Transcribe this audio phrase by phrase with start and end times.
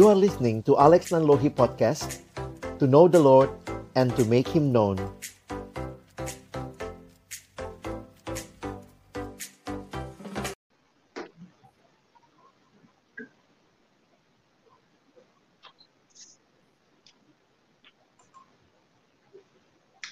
[0.00, 2.24] You are listening to Alex Nanlohi Podcast
[2.80, 3.52] To know the Lord
[3.92, 4.96] and to make Him known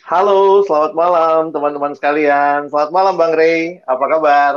[0.05, 2.69] Halo, selamat malam teman-teman sekalian.
[2.69, 4.52] Selamat malam Bang Ray, apa kabar?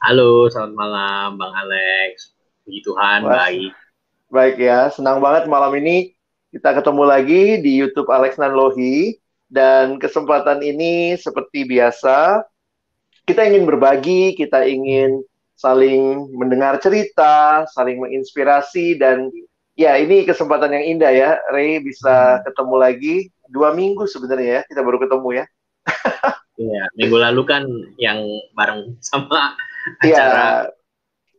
[0.00, 2.32] Halo, selamat malam Bang Alex.
[2.64, 3.87] Puji Tuhan, Wah, baik.
[4.28, 6.12] Baik ya, senang banget malam ini
[6.52, 9.16] kita ketemu lagi di YouTube Alex Nanlohi.
[9.48, 12.44] Dan kesempatan ini seperti biasa,
[13.24, 15.24] kita ingin berbagi, kita ingin
[15.56, 19.32] saling mendengar cerita, saling menginspirasi, dan
[19.72, 23.16] ya ini kesempatan yang indah ya, Ray bisa ketemu lagi
[23.48, 25.44] dua minggu sebenarnya ya kita baru ketemu ya.
[26.60, 27.64] Iya, minggu lalu kan
[27.96, 28.20] yang
[28.52, 29.56] bareng sama
[30.04, 30.77] iya, acara ya,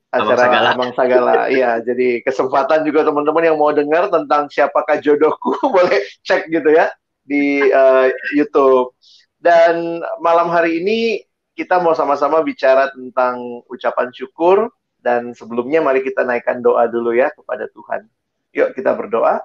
[0.10, 0.70] acara Sagala.
[0.74, 1.34] Abang Sagala.
[1.54, 6.90] Iya, jadi kesempatan juga teman-teman yang mau dengar tentang siapakah jodohku boleh cek gitu ya
[7.22, 8.98] di uh, YouTube.
[9.40, 11.24] Dan malam hari ini
[11.56, 17.32] kita mau sama-sama bicara tentang ucapan syukur dan sebelumnya mari kita naikkan doa dulu ya
[17.32, 18.08] kepada Tuhan.
[18.56, 19.40] Yuk kita berdoa.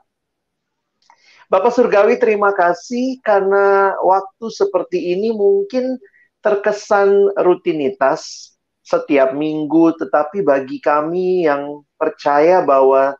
[1.44, 6.00] Bapak Surgawi terima kasih karena waktu seperti ini mungkin
[6.40, 8.53] terkesan rutinitas
[8.84, 13.16] setiap minggu, tetapi bagi kami yang percaya bahwa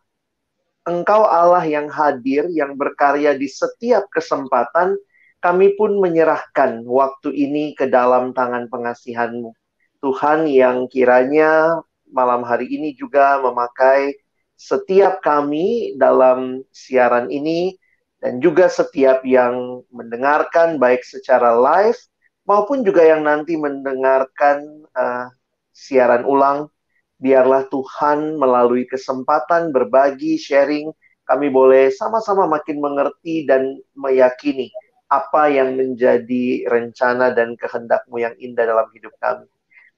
[0.85, 5.01] Engkau Allah yang hadir, yang berkarya di setiap kesempatan,
[5.41, 9.57] kami pun menyerahkan waktu ini ke dalam tangan pengasihanmu.
[10.05, 11.81] Tuhan yang kiranya
[12.13, 14.13] malam hari ini juga memakai
[14.61, 17.81] setiap kami dalam siaran ini,
[18.21, 22.01] dan juga setiap yang mendengarkan baik secara live
[22.49, 25.29] maupun juga yang nanti mendengarkan uh,
[25.75, 26.71] siaran ulang
[27.19, 30.95] biarlah Tuhan melalui kesempatan berbagi sharing
[31.25, 34.69] kami boleh sama-sama makin mengerti dan meyakini
[35.09, 39.49] apa yang menjadi rencana dan kehendakmu yang indah dalam hidup kami.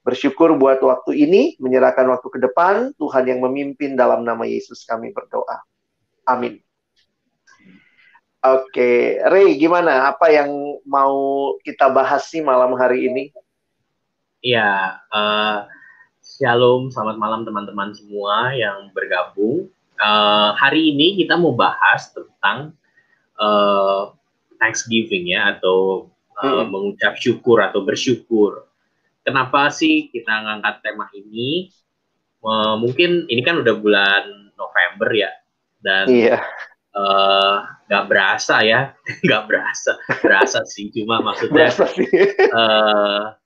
[0.06, 5.10] Bersyukur buat waktu ini, menyerahkan waktu ke depan, Tuhan yang memimpin dalam nama Yesus kami
[5.10, 5.66] berdoa.
[6.30, 6.62] Amin.
[8.46, 10.06] Oke, Ray, gimana?
[10.06, 13.24] Apa yang mau kita bahas sih malam hari ini?
[14.38, 15.66] Ya, uh,
[16.26, 19.70] shalom, selamat malam teman-teman semua yang bergabung.
[19.96, 22.74] Uh, hari ini kita mau bahas tentang
[23.38, 24.10] uh,
[24.58, 26.10] Thanksgiving ya, atau
[26.42, 26.74] uh, hmm.
[26.74, 28.66] mengucap syukur atau bersyukur.
[29.22, 31.70] Kenapa sih kita ngangkat tema ini?
[32.42, 35.30] Uh, mungkin ini kan udah bulan November ya,
[35.80, 36.42] dan iya
[36.96, 37.56] uh,
[37.86, 38.90] nggak berasa ya
[39.24, 39.92] nggak berasa
[40.24, 41.68] berasa sih cuma maksudnya
[42.56, 43.36] uh,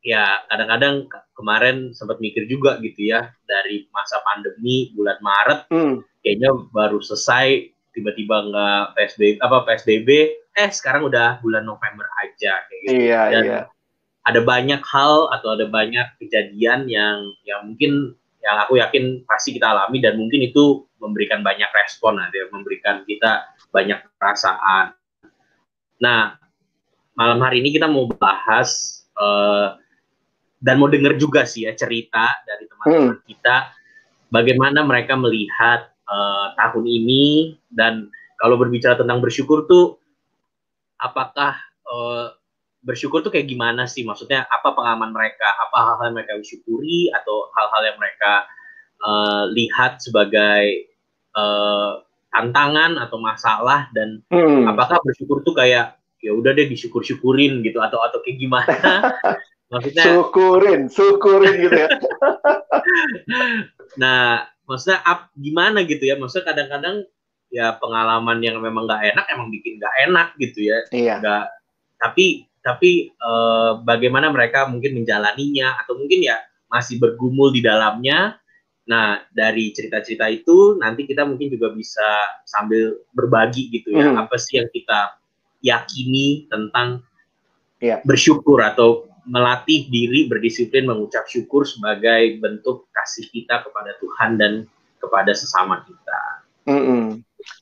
[0.00, 5.94] ya kadang-kadang kemarin sempat mikir juga gitu ya dari masa pandemi bulan Maret hmm.
[6.24, 10.10] kayaknya baru selesai tiba-tiba nggak PSBB apa PSBB
[10.56, 13.60] eh sekarang udah bulan November aja kayak gitu iya, dan iya.
[14.24, 19.68] ada banyak hal atau ada banyak kejadian yang yang mungkin yang aku yakin pasti kita
[19.68, 24.96] alami dan mungkin itu memberikan banyak respon nanti memberikan kita banyak perasaan.
[26.00, 26.40] Nah,
[27.12, 29.76] malam hari ini kita mau bahas uh,
[30.60, 33.24] dan mau dengar juga sih ya cerita dari teman-teman hmm.
[33.26, 33.56] kita
[34.28, 40.00] bagaimana mereka melihat uh, tahun ini dan kalau berbicara tentang bersyukur tuh
[41.00, 41.56] apakah
[41.88, 42.32] uh,
[42.80, 44.04] bersyukur tuh kayak gimana sih?
[44.04, 45.48] Maksudnya apa pengalaman mereka?
[45.68, 48.32] Apa hal-hal yang mereka syukuri atau hal-hal yang mereka
[49.04, 50.88] uh, lihat sebagai
[51.36, 52.00] uh,
[52.30, 54.70] tantangan atau masalah dan hmm.
[54.70, 58.72] apakah bersyukur tuh kayak ya udah deh disyukur-syukurin gitu atau atau kayak gimana?
[59.70, 61.88] maksudnya syukurin, syukurin gitu ya.
[64.02, 66.18] nah, maksudnya up, gimana gitu ya?
[66.18, 67.06] Maksudnya kadang-kadang
[67.50, 70.78] ya pengalaman yang memang nggak enak emang bikin nggak enak gitu ya.
[70.90, 71.14] Iya.
[71.22, 71.46] Gak,
[72.02, 76.36] tapi tapi uh, bagaimana mereka mungkin menjalaninya atau mungkin ya
[76.68, 78.36] masih bergumul di dalamnya.
[78.90, 84.18] Nah, dari cerita-cerita itu nanti kita mungkin juga bisa sambil berbagi gitu ya, hmm.
[84.18, 85.14] apa sih yang kita
[85.62, 87.06] yakini tentang
[87.78, 88.02] yeah.
[88.02, 94.52] bersyukur atau melatih diri berdisiplin mengucap syukur sebagai bentuk kasih kita kepada Tuhan dan
[95.00, 96.20] kepada sesama kita.
[96.68, 97.04] Mm -mm.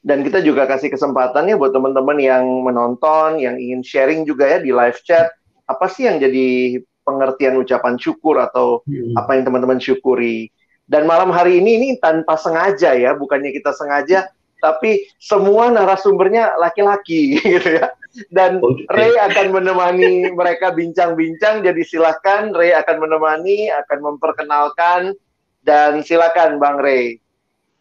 [0.02, 4.58] Dan kita juga kasih kesempatan ya buat teman-teman yang menonton, yang ingin sharing juga ya
[4.58, 5.30] di live chat.
[5.70, 9.14] Apa sih yang jadi pengertian ucapan syukur atau hmm.
[9.14, 10.50] apa yang teman-teman syukuri?
[10.88, 17.36] Dan malam hari ini ini tanpa sengaja ya, bukannya kita sengaja, tapi semua narasumbernya laki-laki
[17.42, 17.90] gitu ya.
[18.32, 18.88] Dan okay.
[18.90, 25.14] Ray akan menemani mereka bincang-bincang, jadi silakan Ray akan menemani, akan memperkenalkan
[25.62, 27.20] dan silakan Bang Ray.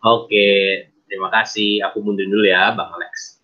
[0.05, 1.79] Oke, Terima kasih.
[1.87, 3.39] Aku mundur dulu ya, Bang Alex.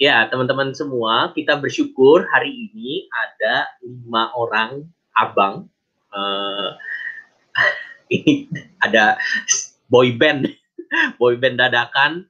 [0.00, 5.68] Ya, teman-teman semua, kita bersyukur hari ini ada lima orang abang.
[6.08, 6.72] Uh,
[8.16, 8.48] ini
[8.80, 9.20] ada
[9.92, 10.48] boy band,
[11.20, 12.24] boy band dadakan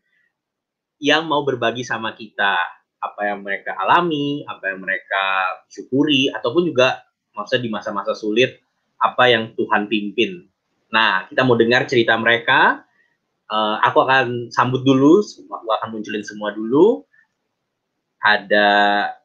[1.00, 2.60] yang mau berbagi sama kita
[3.00, 7.00] apa yang mereka alami, apa yang mereka syukuri, ataupun juga
[7.32, 8.60] maksudnya di masa-masa sulit
[9.00, 10.44] apa yang Tuhan pimpin.
[10.92, 12.84] Nah, kita mau dengar cerita mereka.
[13.50, 17.02] Uh, aku akan sambut dulu, aku akan munculin semua dulu.
[18.20, 18.68] Ada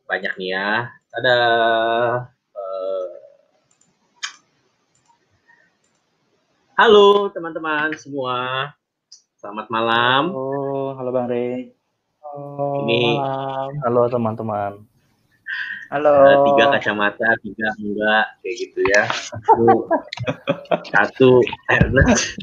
[0.08, 0.88] banyak nih ya.
[1.12, 1.38] Ada
[2.56, 3.08] uh,
[6.80, 8.72] Halo teman-teman semua.
[9.46, 10.34] Selamat malam.
[10.34, 11.70] Halo, halo Bang Rey.
[12.82, 13.78] Ini malam.
[13.86, 14.74] halo teman-teman.
[15.94, 16.14] Halo.
[16.18, 19.06] Uh, tiga kacamata, tiga enggak, kayak gitu ya.
[19.06, 19.66] Satu,
[20.98, 21.30] satu
[21.70, 22.42] Ernest.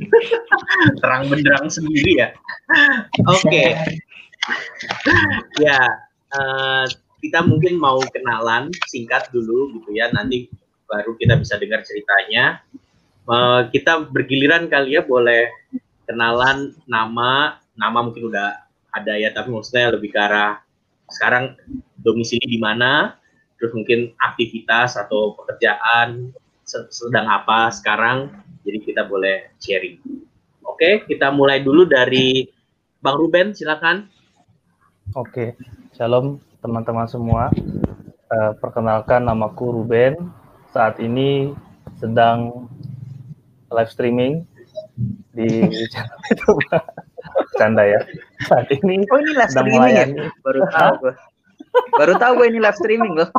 [1.02, 2.38] Terang benderang sendiri ya.
[3.26, 3.50] Oke.
[3.50, 3.70] Okay.
[5.58, 5.82] ya,
[6.38, 6.86] uh,
[7.18, 10.06] kita mungkin mau kenalan singkat dulu gitu ya.
[10.14, 10.46] Nanti
[10.86, 12.62] baru kita bisa dengar ceritanya.
[13.26, 15.50] Uh, kita bergiliran kali ya, boleh
[16.06, 18.62] kenalan nama, nama mungkin udah
[18.92, 20.60] ada ya tapi maksudnya lebih ke arah
[21.08, 21.56] sekarang
[21.96, 23.16] domisili di mana
[23.56, 26.34] terus mungkin aktivitas atau pekerjaan
[26.66, 28.32] sedang apa sekarang
[28.62, 29.98] jadi kita boleh sharing.
[30.66, 32.46] Oke kita mulai dulu dari
[33.00, 34.08] bang Ruben silakan.
[35.16, 35.56] Oke
[35.96, 37.48] shalom teman-teman semua.
[38.32, 40.16] Uh, perkenalkan namaku Ruben.
[40.72, 41.52] Saat ini
[42.00, 42.68] sedang
[43.68, 44.48] live streaming
[45.32, 45.48] di
[45.88, 46.60] channel YouTube
[47.56, 48.00] Canda ya.
[48.48, 50.06] Saat ini Oh, ini live streaming ya?
[50.44, 51.14] Baru tahu gue.
[51.96, 53.30] Baru tahu gue ini live streaming loh.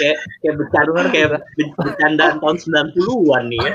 [0.00, 1.28] kayak kayak bercanda kayak
[1.76, 3.74] bercandaan tahun 90-an nih ya.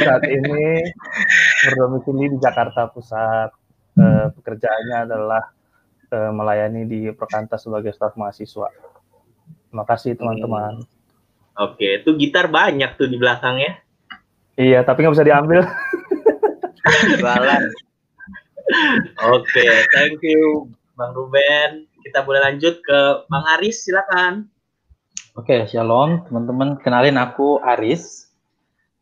[0.00, 0.88] Saat ini
[1.68, 3.50] berdomisili di Jakarta Pusat.
[3.94, 5.54] Uh, pekerjaannya adalah
[6.10, 8.66] uh, melayani di Perkantas sebagai staf mahasiswa.
[9.70, 10.82] Terima kasih teman-teman.
[10.82, 10.92] Hmm.
[11.54, 13.83] Oke, itu gitar banyak tuh di belakangnya.
[14.54, 15.66] Iya, tapi nggak bisa diambil.
[17.20, 17.62] Jualan.
[19.34, 21.90] Oke, okay, thank you Bang Ruben.
[22.06, 24.46] Kita boleh lanjut ke Bang Aris, silakan.
[25.34, 26.78] Oke, okay, shalom teman-teman.
[26.78, 28.30] Kenalin aku Aris.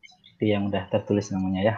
[0.01, 1.75] Seperti yang udah tertulis namanya ya.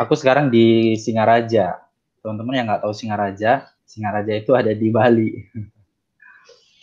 [0.00, 1.84] Aku sekarang di Singaraja.
[2.24, 5.30] Teman-teman yang nggak tahu Singaraja, Singaraja itu ada di Bali.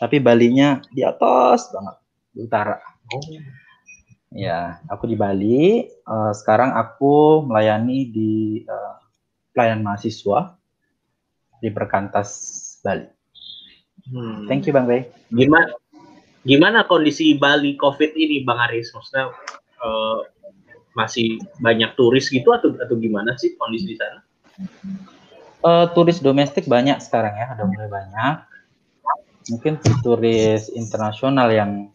[0.01, 1.95] Tapi Balinya di atas banget,
[2.37, 2.77] di utara.
[3.09, 3.62] Oh.
[4.33, 5.93] Ya, aku di Bali.
[6.09, 8.33] Uh, sekarang aku melayani di
[8.65, 8.97] uh,
[9.53, 10.57] pelayan mahasiswa
[11.61, 12.29] di Perkantas
[12.81, 13.05] Bali.
[14.09, 14.49] Hmm.
[14.49, 15.07] Thank you Bang Ray.
[15.29, 15.77] Gimana
[16.43, 18.89] gimana kondisi Bali COVID ini Bang Aris?
[18.91, 19.31] Maksudnya
[19.85, 20.19] uh,
[20.97, 24.19] masih banyak turis gitu atau atau gimana sih kondisi di sana?
[25.63, 28.35] Uh, turis domestik banyak sekarang ya, ada mulai banyak.
[29.53, 31.93] Mungkin turis internasional yang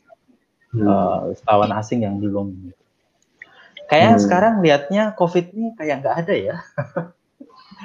[0.73, 0.85] hmm.
[0.85, 2.73] uh, wisatawan asing yang belum.
[3.89, 4.23] Kayak hmm.
[4.23, 6.57] sekarang liatnya covid ini kayak nggak ada ya.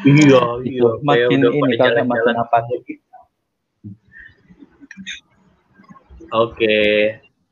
[0.02, 0.90] Iya iya.
[1.06, 2.98] Makin ini karena makin apa gitu
[6.34, 6.78] oke.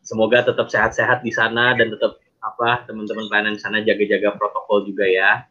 [0.01, 5.05] Semoga tetap sehat-sehat di sana dan tetap apa teman-teman pelayanan di sana jaga-jaga protokol juga
[5.05, 5.45] ya.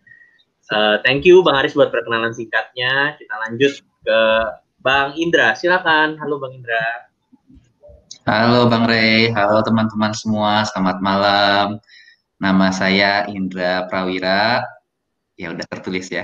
[0.67, 3.15] Uh, thank you bang Aris buat perkenalan singkatnya.
[3.17, 4.21] Kita lanjut ke
[4.83, 5.55] bang Indra.
[5.55, 6.19] Silakan.
[6.19, 7.10] Halo bang Indra
[8.31, 11.83] Halo Bang Rey, halo teman-teman semua, selamat malam.
[12.39, 14.63] Nama saya Indra Prawira,
[15.35, 16.23] ya udah tertulis ya.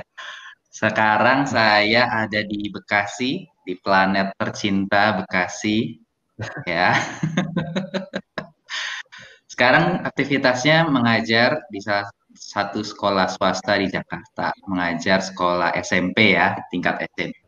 [0.70, 5.98] Sekarang saya ada di Bekasi, di planet tercinta Bekasi,
[6.62, 6.94] ya.
[9.50, 11.82] Sekarang aktivitasnya mengajar di
[12.38, 17.45] satu sekolah swasta di Jakarta, mengajar sekolah SMP ya, tingkat SMP.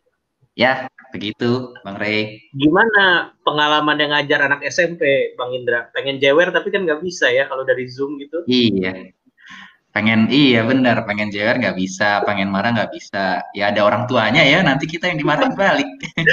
[0.58, 2.50] Ya, begitu Bang Rey.
[2.50, 5.86] Gimana pengalaman yang ngajar anak SMP Bang Indra?
[5.94, 8.42] Pengen jewer tapi kan nggak bisa ya kalau dari Zoom gitu.
[8.50, 9.14] Iya.
[9.94, 13.46] Pengen iya benar, pengen jewer nggak bisa, pengen marah nggak bisa.
[13.54, 15.86] Ya ada orang tuanya ya, nanti kita yang dimarahin balik.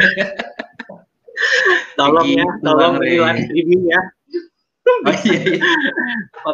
[2.02, 4.02] tolong ya, tolong di live streaming ya.
[4.86, 5.62] Oh, iya, iya.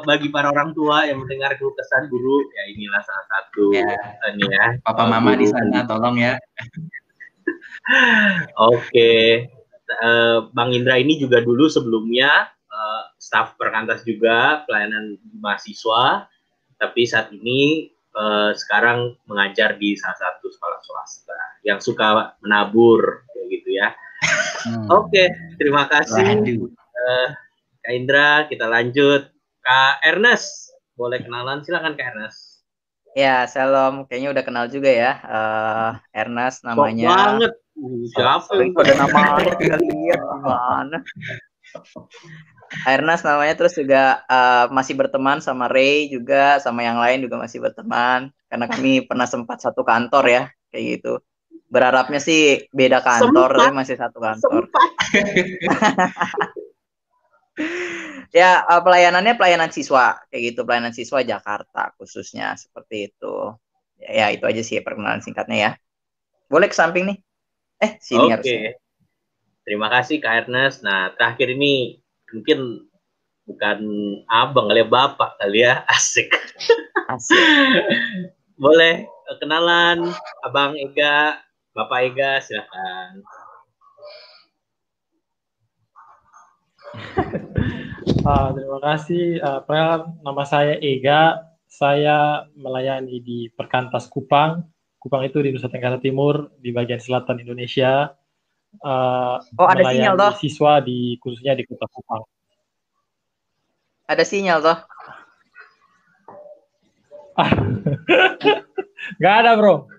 [0.08, 3.96] Bagi para orang tua yang mendengar keluh kesah guru, ya inilah salah satu ya.
[4.36, 4.76] ini ya.
[4.84, 6.36] Papa mama di sana tolong ya.
[8.72, 9.12] Oke,
[10.02, 16.28] uh, Bang Indra ini juga dulu sebelumnya uh, staf perkantas juga pelayanan mahasiswa,
[16.80, 23.48] tapi saat ini uh, sekarang mengajar di salah satu sekolah swasta yang suka menabur, kayak
[23.52, 23.90] gitu ya.
[24.68, 24.88] Hmm.
[24.94, 27.28] Oke, terima kasih uh,
[27.82, 28.46] Kak Indra.
[28.46, 29.30] Kita lanjut
[29.62, 32.51] Kak Ernest, boleh kenalan silakan Kak Ernest.
[33.12, 34.08] Ya, Salam.
[34.08, 35.12] Kayaknya udah kenal juga ya.
[35.28, 37.08] Uh, Ernest namanya.
[37.08, 37.52] Sok banget.
[38.14, 40.98] Siapa yang pada namanya kita lihat gimana.
[42.88, 47.60] Ernest namanya terus juga uh, masih berteman sama Ray juga sama yang lain juga masih
[47.60, 51.20] berteman karena kami pernah sempat satu kantor ya kayak gitu.
[51.72, 53.60] Berharapnya sih beda kantor sempat.
[53.60, 54.64] tapi masih satu kantor.
[58.32, 60.64] ya uh, pelayanannya pelayanan siswa kayak gitu.
[60.64, 63.36] Pelayanan siswa Jakarta khususnya seperti itu.
[64.02, 65.72] Ya, ya itu aja sih perkenalan singkatnya ya.
[66.48, 67.18] Boleh ke samping nih?
[67.84, 68.42] Eh sini Oke.
[68.42, 68.64] Okay.
[69.62, 70.82] terima kasih Kak Ernest.
[70.82, 72.02] Nah terakhir ini
[72.34, 72.90] mungkin
[73.46, 73.80] bukan
[74.32, 75.86] abang kali ya bapak kali ya.
[75.94, 76.32] Asik.
[77.12, 77.38] Asik.
[78.62, 79.06] Boleh
[79.40, 80.12] kenalan.
[80.44, 81.40] Abang Ega
[81.72, 83.24] bapak Ega silakan
[88.22, 89.42] Uh, terima kasih.
[89.42, 91.42] Uh, nama saya Ega.
[91.66, 94.62] Saya melayani di Perkantas Kupang.
[95.02, 98.14] Kupang itu di Nusa Tenggara Timur, di bagian selatan Indonesia.
[98.78, 100.38] Uh, oh, ada sinyal toh?
[100.38, 102.22] Siswa di khususnya di Kota Kupang.
[104.06, 104.78] Ada sinyal toh?
[109.24, 109.90] Gak ada bro.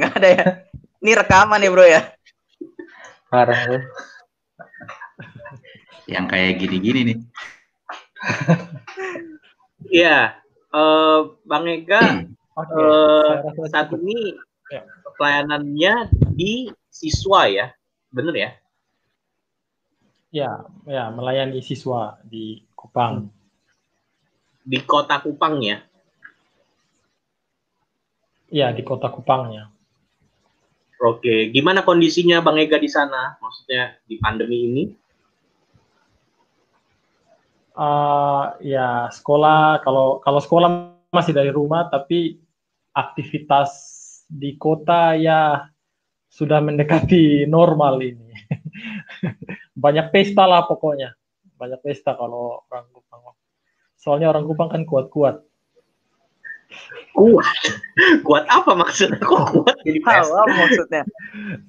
[0.00, 0.46] Gak ada ya.
[1.04, 2.16] Ini rekaman nih bro ya.
[3.28, 3.60] Parah
[6.10, 7.18] yang kayak gini-gini nih.
[9.94, 10.40] Iya,
[10.72, 12.24] uh, Bang Ega
[12.56, 12.82] okay.
[12.82, 14.34] uh, eh, saat ini
[14.72, 14.82] ya.
[15.20, 17.70] pelayanannya di siswa ya,
[18.10, 18.50] bener ya?
[20.34, 20.50] Ya,
[20.88, 23.30] ya melayani siswa di Kupang.
[24.66, 25.78] Di kota Kupang ya?
[28.50, 29.70] Iya, di kota Kupang ya.
[31.04, 33.36] Oke, gimana kondisinya Bang Ega di sana?
[33.38, 34.84] Maksudnya di pandemi ini?
[37.74, 40.70] Uh, ya sekolah kalau kalau sekolah
[41.10, 42.38] masih dari rumah tapi
[42.94, 43.70] aktivitas
[44.30, 45.66] di kota ya
[46.30, 48.34] sudah mendekati normal ini.
[49.84, 51.14] Banyak pesta lah pokoknya.
[51.54, 53.22] Banyak pesta kalau orang Kupang.
[53.94, 55.38] Soalnya orang Kupang kan kuat-kuat.
[57.14, 57.46] Kuat?
[58.26, 59.22] Kuat apa maksudnya?
[59.22, 60.42] Kok kuat jadi pesta?
[60.42, 61.02] maksudnya?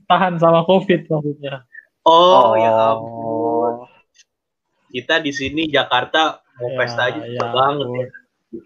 [0.09, 1.61] Tahan sama covid maksudnya.
[2.05, 2.57] Oh, oh.
[2.57, 3.94] ya ampun
[4.95, 8.07] kita di sini Jakarta mau ya, pesta aja ya, banget ya.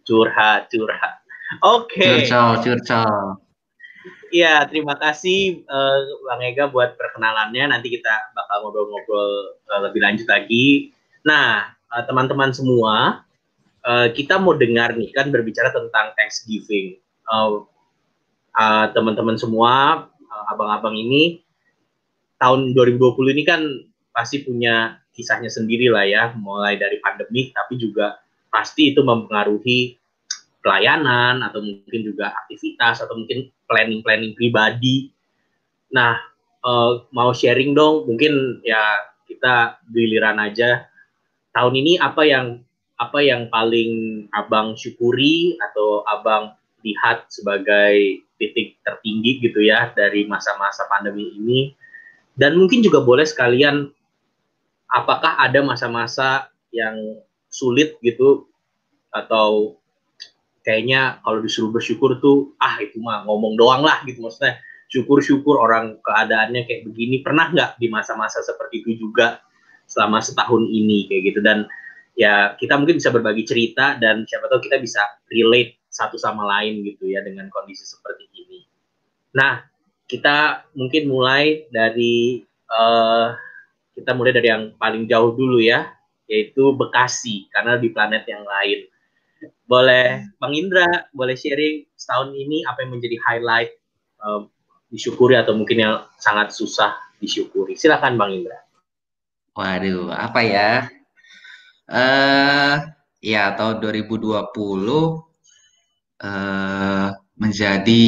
[0.05, 1.13] Curhat, curhat.
[1.65, 1.98] Oke.
[1.98, 2.29] Okay.
[2.29, 3.41] Curcol, curcol.
[4.29, 7.74] Iya, terima kasih uh, Bang Ega buat perkenalannya.
[7.74, 10.93] Nanti kita bakal ngobrol-ngobrol uh, lebih lanjut lagi.
[11.25, 13.25] Nah, uh, teman-teman semua,
[13.81, 17.01] uh, kita mau dengar nih kan berbicara tentang Thanksgiving.
[17.25, 17.65] Uh,
[18.53, 21.41] uh, teman-teman semua, uh, abang-abang ini
[22.38, 23.65] tahun 2020 ini kan
[24.13, 28.15] pasti punya kisahnya sendiri lah ya, mulai dari pandemi, tapi juga
[28.47, 29.99] pasti itu mempengaruhi
[30.63, 35.11] pelayanan atau mungkin juga aktivitas atau mungkin planning-planning pribadi.
[35.91, 36.15] Nah,
[36.63, 38.79] uh, mau sharing dong, mungkin ya
[39.27, 40.88] kita giliran aja.
[41.51, 42.63] Tahun ini apa yang
[42.99, 50.88] apa yang paling abang syukuri atau abang lihat sebagai titik tertinggi gitu ya dari masa-masa
[50.88, 51.75] pandemi ini
[52.39, 53.91] dan mungkin juga boleh sekalian
[54.89, 58.50] apakah ada masa-masa yang sulit gitu?
[59.10, 59.81] Atau
[60.65, 64.58] kayaknya kalau disuruh bersyukur tuh ah itu mah ngomong doang lah gitu maksudnya.
[64.89, 67.22] Syukur-syukur orang keadaannya kayak begini.
[67.22, 69.38] Pernah nggak di masa-masa seperti itu juga
[69.86, 71.39] selama setahun ini kayak gitu?
[71.46, 71.69] Dan
[72.17, 76.81] ya kita mungkin bisa berbagi cerita dan siapa tahu kita bisa relate satu sama lain
[76.86, 78.65] gitu ya dengan kondisi seperti ini.
[79.38, 79.62] Nah
[80.10, 82.41] kita mungkin mulai dari
[82.74, 83.38] uh,
[84.00, 85.91] kita mulai dari yang paling jauh dulu ya,
[86.32, 88.88] yaitu Bekasi, karena di planet yang lain.
[89.68, 93.72] Boleh Bang Indra, boleh sharing setahun ini apa yang menjadi highlight
[94.24, 94.48] uh,
[94.89, 97.77] disyukuri atau mungkin yang sangat susah disyukuri.
[97.77, 98.58] Silakan Bang Indra.
[99.53, 100.72] Waduh, apa ya?
[101.89, 102.86] Uh,
[103.20, 104.39] ya tahun 2020
[106.24, 108.03] uh, menjadi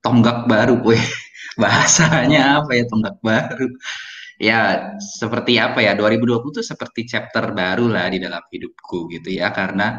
[0.00, 1.02] tonggak baru, weh.
[1.60, 3.68] Bahasanya apa ya tonggak baru?
[4.36, 9.48] Ya seperti apa ya 2020 itu seperti chapter baru lah di dalam hidupku gitu ya
[9.52, 9.96] karena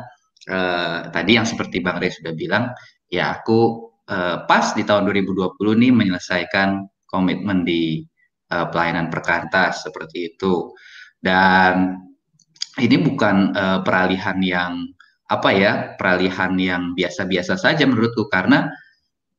[0.49, 2.69] uh, tadi yang seperti Bang Rey sudah bilang
[3.09, 8.03] ya aku uh, pas di tahun 2020 nih menyelesaikan komitmen di
[8.51, 10.71] uh, pelayanan perkantas seperti itu.
[11.17, 11.97] Dan
[12.77, 14.85] ini bukan uh, peralihan yang
[15.27, 18.71] apa ya peralihan yang biasa-biasa saja menurutku karena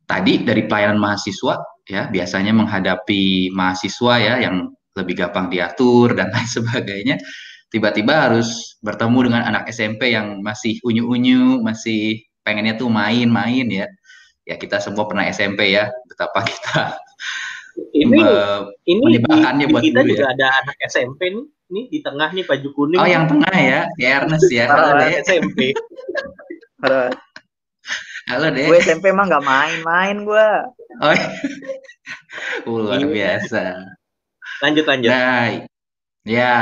[0.04, 6.48] tadi dari pelayanan mahasiswa ya biasanya menghadapi mahasiswa ya yang lebih gampang diatur dan lain
[6.48, 7.16] sebagainya
[7.68, 13.86] tiba-tiba harus bertemu dengan anak SMP yang masih unyu-unyu masih pengennya tuh main-main ya.
[14.48, 16.96] Ya kita semua pernah SMP ya, betapa kita
[17.94, 18.20] ini
[18.88, 20.34] ini di, buat kita juga ya.
[20.34, 22.98] ada anak SMP nih, nih di tengah nih baju kuning.
[23.00, 24.64] Oh yang tengah ya, ya Ernest ya.
[24.66, 25.10] Halo deh.
[25.22, 25.76] SMP.
[26.82, 27.12] Halo.
[28.28, 28.66] Halo deh.
[28.66, 30.48] Gue SMP mah nggak main-main gue.
[31.00, 31.28] Oh, iya.
[32.68, 33.64] luar biasa.
[34.62, 35.10] Lanjut lanjut.
[35.10, 35.64] Nah,
[36.26, 36.56] ya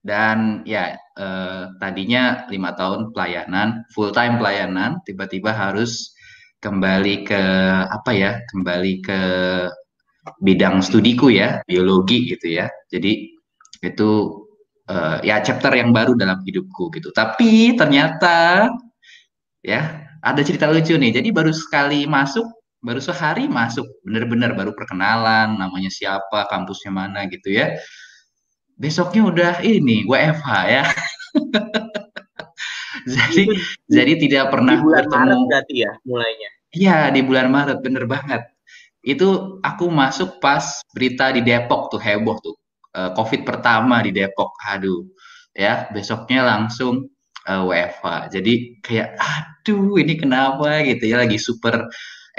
[0.00, 6.16] dan ya eh, tadinya lima tahun pelayanan full time pelayanan tiba-tiba harus
[6.60, 7.42] kembali ke
[7.88, 9.20] apa ya kembali ke
[10.44, 12.68] bidang studiku ya biologi gitu ya.
[12.92, 13.32] Jadi
[13.80, 14.10] itu
[14.92, 17.08] uh, ya chapter yang baru dalam hidupku gitu.
[17.16, 18.68] Tapi ternyata
[19.64, 21.16] ya ada cerita lucu nih.
[21.16, 22.44] Jadi baru sekali masuk
[22.80, 27.76] baru sehari masuk bener-bener baru perkenalan namanya siapa kampusnya mana gitu ya.
[28.80, 30.84] Besoknya udah ini WFH ya.
[33.06, 33.44] Jadi
[33.88, 35.20] jadi tidak pernah di bulan bertemu.
[35.24, 36.50] Maret berarti ya mulainya?
[36.70, 38.42] Iya di bulan Maret bener banget.
[39.00, 42.56] Itu aku masuk pas berita di Depok tuh heboh tuh.
[42.90, 45.06] Uh, COVID pertama di Depok aduh.
[45.56, 47.10] Ya besoknya langsung
[47.48, 48.52] uh, eh, WFH jadi
[48.84, 50.84] kayak aduh ini kenapa?
[50.84, 51.88] Gitu ya lagi super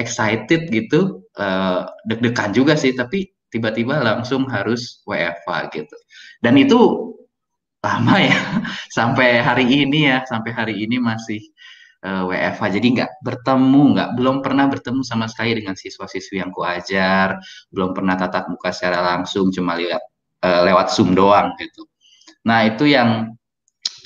[0.01, 5.97] excited gitu uh, deg-degan juga sih tapi tiba-tiba langsung harus WFH gitu.
[6.41, 6.79] Dan itu
[7.81, 8.37] lama ya
[8.97, 11.41] sampai hari ini ya sampai hari ini masih
[12.05, 16.53] uh, eh, WFH jadi nggak bertemu nggak belum pernah bertemu sama sekali dengan siswa-siswi yang
[16.53, 17.41] kuajar
[17.73, 20.01] belum pernah tatap muka secara langsung cuma lihat
[20.45, 21.85] uh, lewat zoom doang gitu.
[22.45, 23.33] Nah itu yang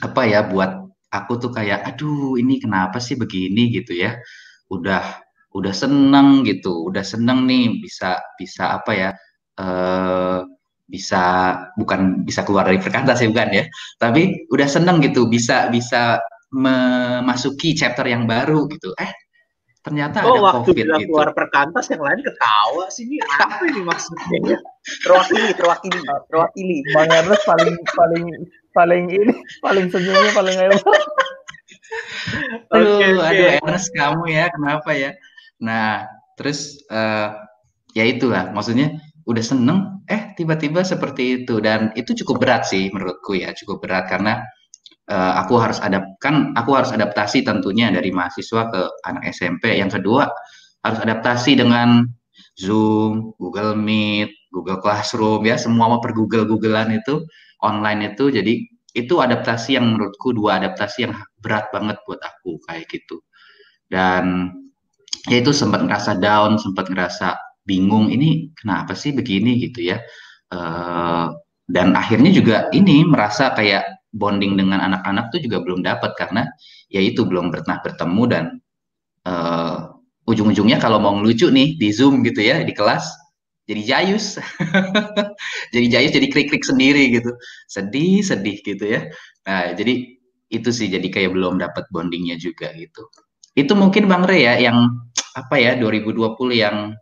[0.03, 3.71] apa ya buat aku tuh kayak aduh ini kenapa sih begini?
[3.71, 4.19] gitu ya.
[4.71, 5.24] Udah
[5.55, 9.09] udah seneng gitu udah seneng nih bisa bisa apa ya
[9.63, 10.43] uh,
[10.85, 11.23] bisa
[11.79, 13.63] bukan bisa keluar dari perkantas ya bukan ya
[13.97, 16.19] tapi udah seneng gitu bisa bisa
[16.55, 18.95] memasuki chapter yang baru gitu.
[18.95, 19.11] Eh
[19.85, 21.13] ternyata oh, ada waktu covid gitu.
[21.13, 24.59] keluar perkantas yang lain ketawa sih ini apa ini maksudnya ya?
[25.05, 25.99] Terwakili terwakili
[26.31, 26.77] terwakili.
[26.95, 28.25] Bang Ernest paling paling
[28.73, 30.73] paling ini paling senyumnya paling ayo.
[32.73, 33.29] Aduh okay, okay.
[33.29, 35.11] aduh Ernest kamu ya kenapa ya
[35.61, 37.35] nah terus uh,
[37.95, 38.51] ya itulah.
[38.51, 41.63] Maksudnya udah seneng eh tiba-tiba seperti itu.
[41.63, 44.05] Dan itu cukup berat sih menurutku ya cukup berat.
[44.11, 44.43] Karena
[45.09, 49.89] uh, aku harus adapt kan aku harus adaptasi tentunya dari mahasiswa ke anak SMP yang
[49.89, 50.29] kedua
[50.85, 52.05] harus adaptasi dengan
[52.55, 55.59] Zoom Google Meet Google Classroom ya.
[55.59, 57.23] Semua mau per Google Googlean itu
[57.63, 58.31] online itu.
[58.31, 58.63] Jadi
[58.95, 61.13] itu adaptasi yang menurutku dua adaptasi yang
[61.43, 63.19] berat banget buat aku kayak gitu.
[63.91, 64.55] Dan
[65.29, 69.57] ya itu sempat ngerasa down sempat ngerasa bingung ini kenapa sih begini?
[69.57, 69.97] gitu ya.
[70.53, 71.33] Uh,
[71.65, 76.45] dan akhirnya juga ini merasa kayak bonding dengan anak-anak tuh juga belum dapat karena
[76.93, 78.45] ya itu belum pernah bertemu dan
[79.25, 79.91] uh,
[80.29, 83.09] ujung-ujungnya kalau mau ngelucu nih di zoom gitu ya di kelas
[83.65, 84.37] jadi jayus.
[85.73, 87.33] Jadi jayus jadi klik-klik sendiri gitu.
[87.65, 89.09] Sedih sedih gitu ya.
[89.49, 90.21] Nah jadi
[90.53, 93.09] itu sih jadi kayak belum dapat bondingnya juga gitu
[93.55, 96.95] itu mungkin bang Re ya yang apa ya 2020 yang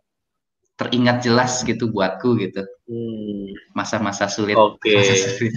[0.74, 2.62] teringat jelas gitu buatku gitu.
[2.86, 3.50] Hmm.
[3.74, 4.54] masa-masa sulit.
[4.54, 4.92] Oke.
[4.94, 5.50] Okay.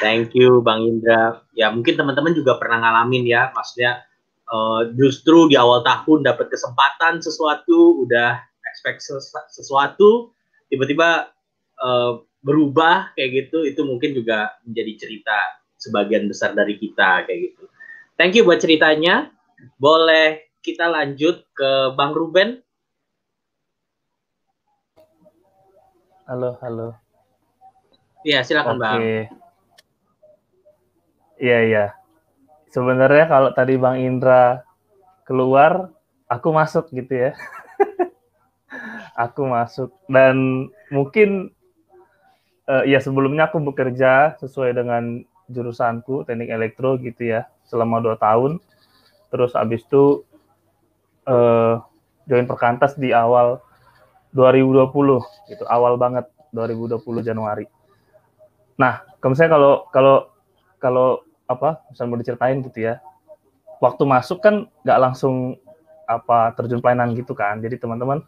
[0.00, 1.44] thank you bang Indra.
[1.52, 4.04] Ya mungkin teman-teman juga pernah ngalamin ya maksudnya
[4.48, 9.04] uh, justru di awal tahun dapat kesempatan sesuatu udah expect
[9.52, 10.32] sesuatu
[10.72, 11.32] tiba-tiba
[11.82, 15.38] uh, berubah kayak gitu itu mungkin juga menjadi cerita
[15.80, 17.64] sebagian besar dari kita kayak gitu.
[18.20, 19.32] Thank you buat ceritanya
[19.80, 22.50] boleh kita lanjut ke bang Ruben
[26.30, 26.94] Halo, halo.
[28.22, 28.82] Iya, silakan Oke.
[28.86, 29.00] Bang.
[31.42, 31.84] Iya, iya.
[32.70, 34.62] Sebenarnya kalau tadi Bang Indra
[35.26, 35.90] keluar,
[36.30, 37.34] aku masuk gitu ya.
[39.26, 41.50] aku masuk dan mungkin
[42.70, 48.62] uh, ya sebelumnya aku bekerja sesuai dengan jurusanku teknik elektro gitu ya selama dua tahun.
[49.30, 50.26] Terus abis itu
[51.26, 51.80] uh,
[52.26, 53.62] join perkantas di awal
[54.34, 54.90] 2020
[55.50, 57.66] gitu awal banget 2020 Januari.
[58.78, 60.16] Nah, kalau saya kalau kalau
[60.78, 61.08] kalau
[61.50, 63.02] apa misalnya mau diceritain gitu ya,
[63.82, 65.58] waktu masuk kan nggak langsung
[66.06, 67.58] apa terjun pelayanan gitu kan.
[67.58, 68.22] Jadi teman-teman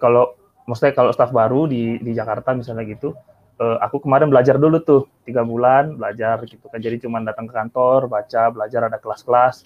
[0.00, 3.12] kalau maksudnya kalau staf baru di di Jakarta misalnya gitu,
[3.60, 6.80] eh, aku kemarin belajar dulu tuh tiga bulan belajar gitu kan.
[6.80, 9.64] Jadi cuma datang ke kantor, baca, belajar ada kelas-kelas,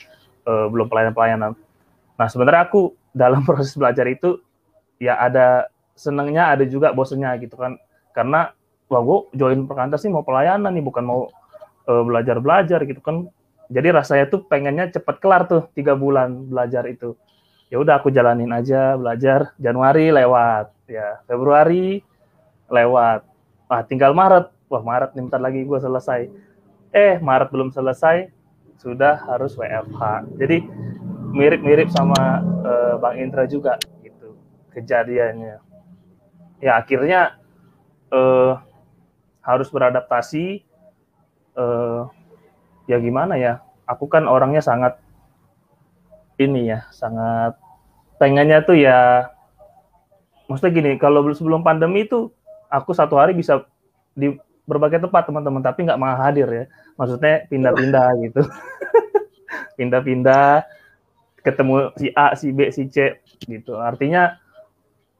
[0.48, 1.52] eh, belum pelayanan-pelayanan.
[2.16, 4.40] Nah sebenarnya aku dalam proses belajar itu
[4.98, 7.76] ya ada senangnya ada juga bosennya gitu kan.
[8.16, 8.50] Karena
[8.88, 11.28] wah gue join perkantas sih mau pelayanan nih bukan mau
[11.87, 13.28] uh, belajar belajar gitu kan.
[13.68, 17.12] Jadi rasanya tuh pengennya cepet kelar tuh tiga bulan belajar itu.
[17.68, 19.52] Ya udah aku jalanin aja belajar.
[19.61, 21.20] Januari lewat ya.
[21.28, 22.00] Februari
[22.72, 23.28] lewat.
[23.68, 24.48] Ah tinggal Maret.
[24.72, 26.32] Wah Maret nih bentar lagi gue selesai.
[26.96, 28.38] Eh Maret belum selesai
[28.78, 30.62] sudah harus WFH jadi
[31.34, 34.38] mirip-mirip sama uh, Bang Indra juga gitu
[34.72, 35.60] kejadiannya.
[36.58, 37.36] Ya akhirnya
[38.10, 38.58] uh,
[39.44, 40.64] harus beradaptasi
[41.56, 42.08] uh,
[42.88, 44.96] ya gimana ya aku kan orangnya sangat
[46.40, 47.56] ini ya sangat
[48.16, 49.28] pengennya tuh ya
[50.46, 52.32] maksudnya gini kalau sebelum pandemi itu
[52.68, 53.64] aku satu hari bisa
[54.16, 54.34] di
[54.68, 55.64] berbagai tempat teman-teman.
[55.64, 56.64] Tapi nggak mau hadir ya.
[57.00, 58.42] Maksudnya pindah-pindah gitu.
[59.81, 60.68] Pindah-pindah
[61.40, 63.81] ketemu si A si B si C gitu.
[63.81, 64.37] Artinya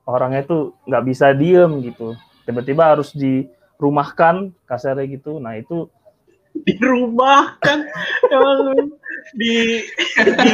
[0.05, 2.13] orangnya itu nggak bisa diem gitu.
[2.45, 5.41] Tiba-tiba harus dirumahkan kasarnya gitu.
[5.41, 5.89] Nah itu
[6.53, 7.85] di rumah kan
[9.39, 9.85] di,
[10.19, 10.53] di, di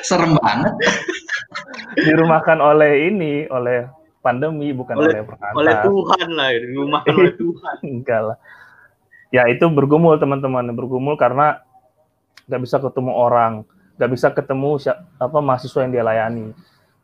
[0.06, 0.74] serem banget.
[1.96, 7.76] Dirumahkan oleh ini oleh pandemi bukan oleh, oleh perantau oleh Tuhan lah rumah oleh Tuhan.
[7.82, 8.36] Enggak lah.
[9.34, 11.60] Ya itu bergumul teman-teman bergumul karena
[12.46, 13.66] nggak bisa ketemu orang
[13.98, 14.80] nggak bisa ketemu
[15.18, 16.54] apa mahasiswa yang dia layani.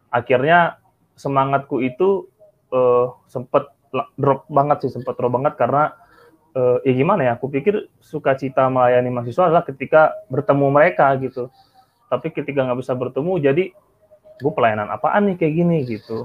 [0.08, 0.80] Akhirnya
[1.18, 2.30] semangatku itu
[2.72, 3.68] uh, sempet
[4.16, 5.92] drop banget sih sempet drop banget karena
[6.54, 11.50] uh, ya gimana ya aku pikir sukacita melayani mahasiswa adalah ketika bertemu mereka gitu.
[12.08, 13.64] Tapi ketika nggak bisa bertemu jadi
[14.38, 15.76] gue pelayanan apaan nih kayak gini?
[15.84, 16.24] gitu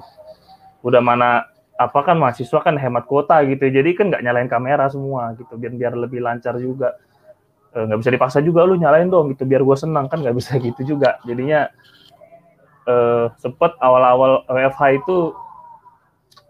[0.84, 5.34] udah mana apa kan mahasiswa kan hemat kuota gitu jadi kan nggak nyalain kamera semua
[5.34, 7.00] gitu biar biar lebih lancar juga.
[7.74, 10.06] Eh, nggak e, bisa dipaksa juga lu nyalain dong gitu biar gue senang.
[10.06, 11.18] Kan nggak bisa gitu juga.
[11.26, 11.72] Jadinya
[12.86, 12.96] e,
[13.42, 15.34] sempet awal-awal WFH itu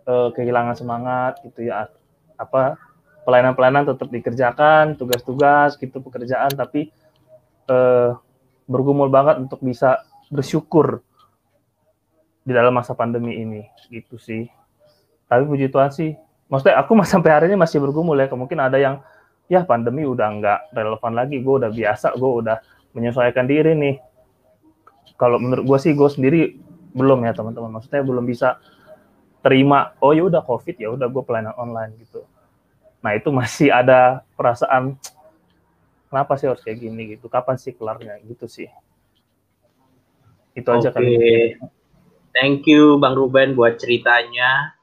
[0.03, 1.87] e, kehilangan semangat gitu ya.
[2.35, 2.75] Apa
[3.23, 6.91] pelayanan-pelayanan tetap dikerjakan, tugas-tugas gitu pekerjaan, tapi
[7.67, 8.09] eh,
[8.67, 11.03] bergumul banget untuk bisa bersyukur
[12.43, 14.47] di dalam masa pandemi ini, gitu sih.
[15.27, 16.13] Tapi puji Tuhan sih,
[16.51, 18.99] maksudnya aku sampai hari ini masih bergumul ya, mungkin ada yang
[19.51, 22.57] ya pandemi udah nggak relevan lagi, gue udah biasa, gue udah
[22.93, 23.95] menyesuaikan diri nih.
[25.19, 26.41] Kalau menurut gue sih, gue sendiri
[26.93, 28.61] belum ya teman-teman, maksudnya belum bisa
[29.43, 32.23] terima, oh ya udah covid ya udah gue pelayanan online gitu
[33.03, 34.95] Nah itu masih ada perasaan
[36.07, 37.27] kenapa sih harus kayak gini gitu?
[37.27, 38.71] Kapan sih kelarnya gitu sih?
[40.55, 40.95] Itu aja okay.
[40.95, 41.13] kali.
[42.33, 44.73] Thank you Bang Ruben buat ceritanya.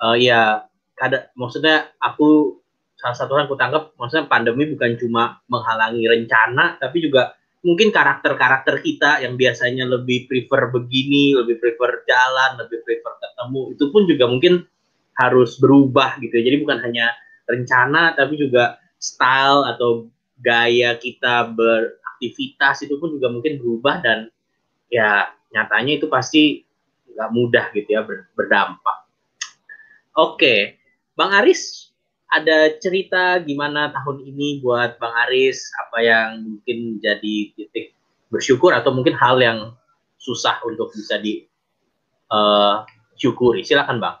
[0.00, 0.64] Uh, ya,
[0.96, 2.60] kada, maksudnya aku
[2.96, 8.80] salah satu yang aku tangkap, maksudnya pandemi bukan cuma menghalangi rencana, tapi juga mungkin karakter-karakter
[8.80, 14.24] kita yang biasanya lebih prefer begini, lebih prefer jalan, lebih prefer ketemu, itu pun juga
[14.28, 14.54] mungkin
[15.16, 16.36] harus berubah gitu.
[16.36, 17.12] Jadi bukan hanya
[17.46, 20.10] rencana tapi juga style atau
[20.42, 24.28] gaya kita beraktivitas itu pun juga mungkin berubah dan
[24.92, 26.65] ya nyatanya itu pasti
[27.16, 28.04] nggak mudah gitu ya
[28.36, 29.08] berdampak.
[30.12, 30.76] Oke,
[31.16, 31.92] Bang Aris
[32.28, 37.96] ada cerita gimana tahun ini buat Bang Aris apa yang mungkin jadi titik
[38.28, 39.72] bersyukur atau mungkin hal yang
[40.20, 41.48] susah untuk bisa di
[42.28, 42.84] uh,
[43.16, 43.64] syukuri.
[43.64, 44.16] Silakan Bang.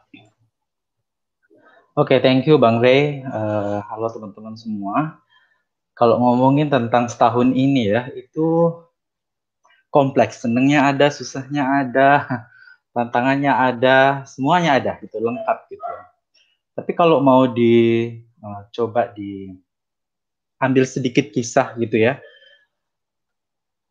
[1.96, 3.24] Oke, okay, thank you Bang Ray.
[3.24, 5.16] Uh, halo teman-teman semua.
[5.96, 8.68] Kalau ngomongin tentang setahun ini ya, itu
[9.88, 10.44] kompleks.
[10.44, 12.08] Senengnya ada, susahnya ada,
[12.96, 15.84] tantangannya ada, semuanya ada, gitu, lengkap gitu.
[16.72, 18.08] Tapi kalau mau di
[18.40, 19.52] uh, coba di
[20.56, 22.16] ambil sedikit kisah gitu ya,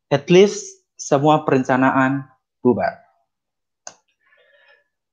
[0.09, 2.25] at least semua perencanaan
[2.65, 2.97] bubar.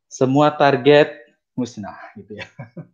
[0.09, 1.13] Semua target
[1.53, 2.49] musnah gitu ya.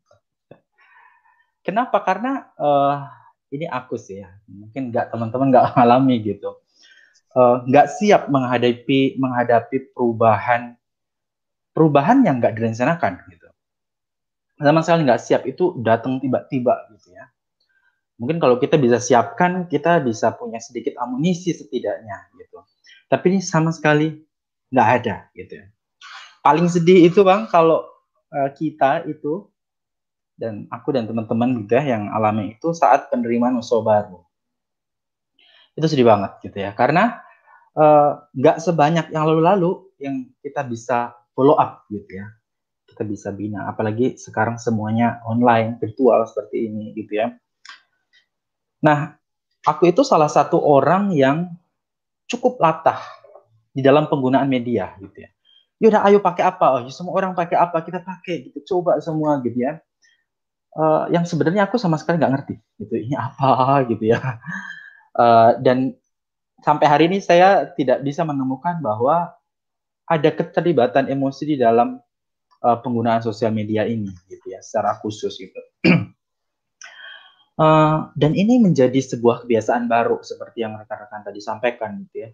[1.67, 2.03] Kenapa?
[2.03, 3.07] Karena uh,
[3.55, 6.59] ini aku sih ya, mungkin nggak teman-teman nggak alami gitu,
[7.35, 10.78] eh, nggak uh, siap menghadapi menghadapi perubahan
[11.79, 13.47] perubahan yang nggak direncanakan gitu.
[14.59, 17.31] Sama sekali nggak siap itu datang tiba-tiba gitu ya.
[18.19, 22.67] Mungkin kalau kita bisa siapkan, kita bisa punya sedikit amunisi setidaknya gitu.
[23.07, 24.19] Tapi ini sama sekali
[24.75, 25.71] nggak ada gitu ya.
[26.43, 27.87] Paling sedih itu bang kalau
[28.35, 29.47] uh, kita itu
[30.35, 34.27] dan aku dan teman-teman juga yang alami itu saat penerimaan usaha baru.
[35.79, 37.23] Itu sedih banget gitu ya, karena
[37.75, 42.27] eh, nggak uh, sebanyak yang lalu-lalu yang kita bisa follow up gitu ya.
[42.91, 47.31] Kita bisa bina, apalagi sekarang semuanya online, virtual seperti ini gitu ya.
[48.83, 49.15] Nah,
[49.63, 51.47] aku itu salah satu orang yang
[52.27, 52.99] cukup latah
[53.71, 55.31] di dalam penggunaan media gitu ya.
[55.79, 56.67] Yaudah ayo pakai apa?
[56.75, 57.79] Oh, ya semua orang pakai apa?
[57.87, 59.79] Kita pakai gitu coba semua gitu ya.
[60.75, 64.19] Uh, yang sebenarnya aku sama sekali nggak ngerti gitu ini apa gitu ya.
[65.15, 65.95] Uh, dan
[66.67, 69.38] sampai hari ini saya tidak bisa menemukan bahwa
[70.09, 72.01] ada keterlibatan emosi di dalam
[72.65, 75.61] uh, penggunaan sosial media ini gitu ya secara khusus gitu
[77.61, 82.31] uh, dan ini menjadi sebuah kebiasaan baru seperti yang rekan-rekan tadi sampaikan gitu ya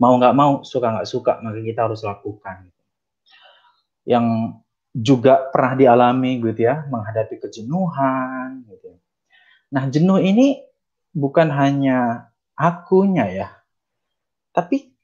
[0.00, 2.68] mau nggak mau suka nggak suka maka kita harus lakukan
[4.06, 4.56] yang
[4.96, 8.96] juga pernah dialami gitu ya, menghadapi kejenuhan gitu.
[9.68, 10.64] Nah, jenuh ini
[11.12, 13.48] bukan hanya akunya ya.
[14.56, 14.95] Tapi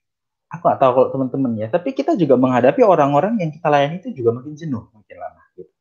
[0.53, 4.13] aku nggak tahu kalau teman-teman ya, tapi kita juga menghadapi orang-orang yang kita layani itu
[4.13, 5.73] juga makin jenuh makin lama gitu.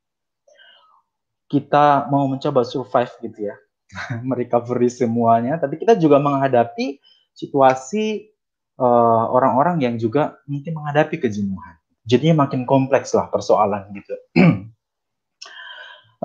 [1.52, 3.56] Kita mau mencoba survive gitu ya,
[4.28, 7.04] merecovery semuanya, tapi kita juga menghadapi
[7.36, 8.32] situasi
[8.80, 14.16] eh, orang-orang uh, yang juga mungkin menghadapi kejenuhan jadinya makin kompleks lah persoalan gitu.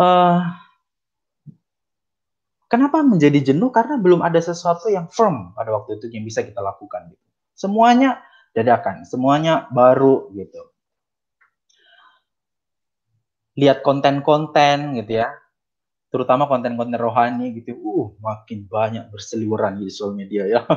[0.01, 0.41] uh,
[2.73, 3.69] kenapa menjadi jenuh?
[3.73, 7.13] Karena belum ada sesuatu yang firm pada waktu itu yang bisa kita lakukan.
[7.13, 7.25] Gitu.
[7.57, 8.21] Semuanya
[8.57, 10.73] dadakan, semuanya baru gitu.
[13.61, 15.29] Lihat konten-konten gitu ya,
[16.09, 17.77] terutama konten-konten rohani gitu.
[17.77, 20.61] Uh, makin banyak berseliweran di sosial media ya.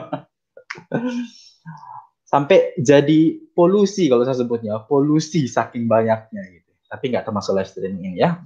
[2.29, 8.13] sampai jadi polusi kalau saya sebutnya polusi saking banyaknya gitu tapi nggak termasuk live streaming
[8.13, 8.37] ini ya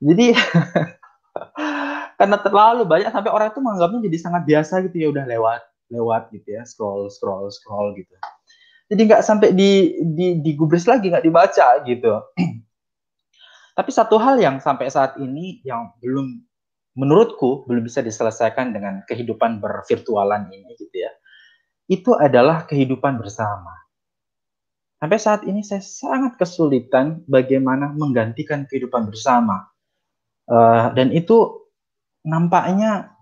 [0.00, 0.32] jadi
[2.18, 6.32] karena terlalu banyak sampai orang itu menganggapnya jadi sangat biasa gitu ya udah lewat lewat
[6.32, 8.14] gitu ya scroll scroll scroll gitu
[8.88, 12.12] jadi nggak sampai di di digubris lagi nggak dibaca gitu
[13.78, 16.44] tapi satu hal yang sampai saat ini yang belum
[16.98, 21.12] menurutku belum bisa diselesaikan dengan kehidupan bervirtualan ini gitu ya
[21.88, 23.72] itu adalah kehidupan bersama.
[25.00, 29.72] Sampai saat ini saya sangat kesulitan bagaimana menggantikan kehidupan bersama.
[30.48, 31.64] Uh, dan itu
[32.24, 33.12] nampaknya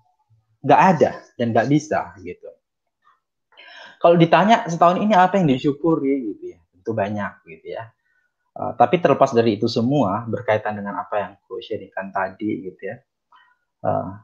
[0.66, 2.50] nggak ada dan nggak bisa gitu.
[4.06, 7.90] Kalau ditanya setahun ini apa yang disyukuri gitu ya, tentu banyak gitu ya.
[8.54, 12.96] Uh, tapi terlepas dari itu semua berkaitan dengan apa yang aku sharingkan tadi gitu ya.
[13.82, 14.14] Uh,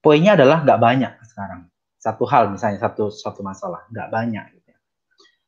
[0.00, 4.78] poinnya adalah nggak banyak sekarang satu hal misalnya satu satu masalah nggak banyak gitu ya.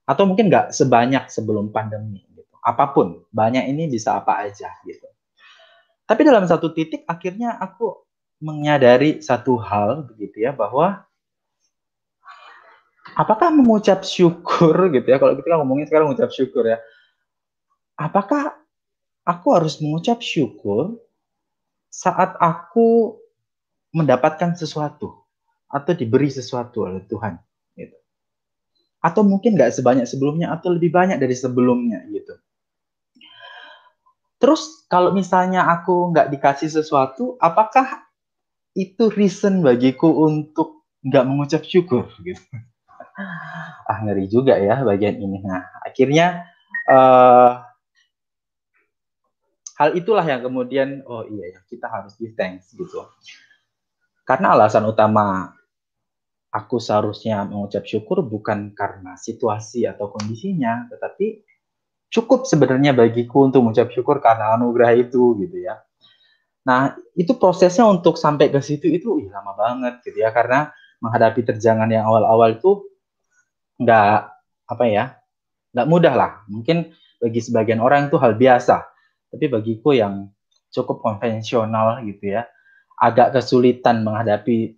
[0.09, 5.05] atau mungkin nggak sebanyak sebelum pandemi gitu apa pun banyak ini bisa apa aja gitu
[6.09, 8.09] tapi dalam satu titik akhirnya aku
[8.41, 11.05] menyadari satu hal begitu ya bahwa
[13.17, 16.79] apakah mengucap syukur gitu ya kalau kita ngomongin sekarang mengucap syukur ya
[17.97, 18.53] apakah
[19.27, 21.01] aku harus mengucap syukur
[21.91, 23.17] saat aku
[23.97, 25.27] mendapatkan sesuatu
[25.67, 27.41] atau diberi sesuatu oleh Tuhan
[27.75, 27.97] gitu.
[29.01, 32.37] Atau mungkin nggak sebanyak sebelumnya atau lebih banyak dari sebelumnya gitu.
[34.37, 38.05] Terus kalau misalnya aku nggak dikasih sesuatu, apakah
[38.77, 42.45] itu reason bagiku untuk nggak mengucap syukur gitu?
[43.17, 45.41] Ah ngeri juga ya bagian ini.
[45.41, 46.47] Nah akhirnya
[46.89, 47.65] uh,
[49.77, 53.05] hal itulah yang kemudian oh iya ya kita harus give thanks gitu.
[54.27, 55.55] Karena alasan utama
[56.51, 61.45] aku seharusnya mengucap syukur bukan karena situasi atau kondisinya, tetapi
[62.09, 65.85] cukup sebenarnya bagiku untuk mengucap syukur karena anugerah itu gitu ya.
[66.67, 71.47] Nah, itu prosesnya untuk sampai ke situ itu ih, lama banget gitu ya karena menghadapi
[71.47, 72.83] terjangan yang awal-awal itu
[73.81, 74.13] nggak
[74.67, 75.05] apa ya
[75.77, 78.85] nggak mudah lah mungkin bagi sebagian orang itu hal biasa
[79.33, 80.29] tapi bagiku yang
[80.73, 82.49] cukup konvensional gitu ya
[82.97, 84.77] agak kesulitan menghadapi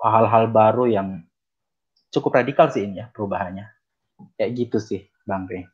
[0.00, 1.08] hal-hal baru yang
[2.08, 3.68] cukup radikal sih ini ya perubahannya.
[4.34, 5.68] Kayak gitu sih, Bang Rey.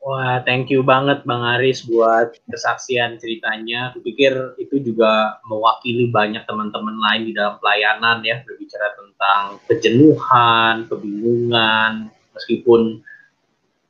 [0.00, 3.92] Wah, thank you banget Bang Aris buat kesaksian ceritanya.
[3.92, 10.88] Aku pikir itu juga mewakili banyak teman-teman lain di dalam pelayanan ya, berbicara tentang kejenuhan,
[10.88, 13.04] kebingungan, meskipun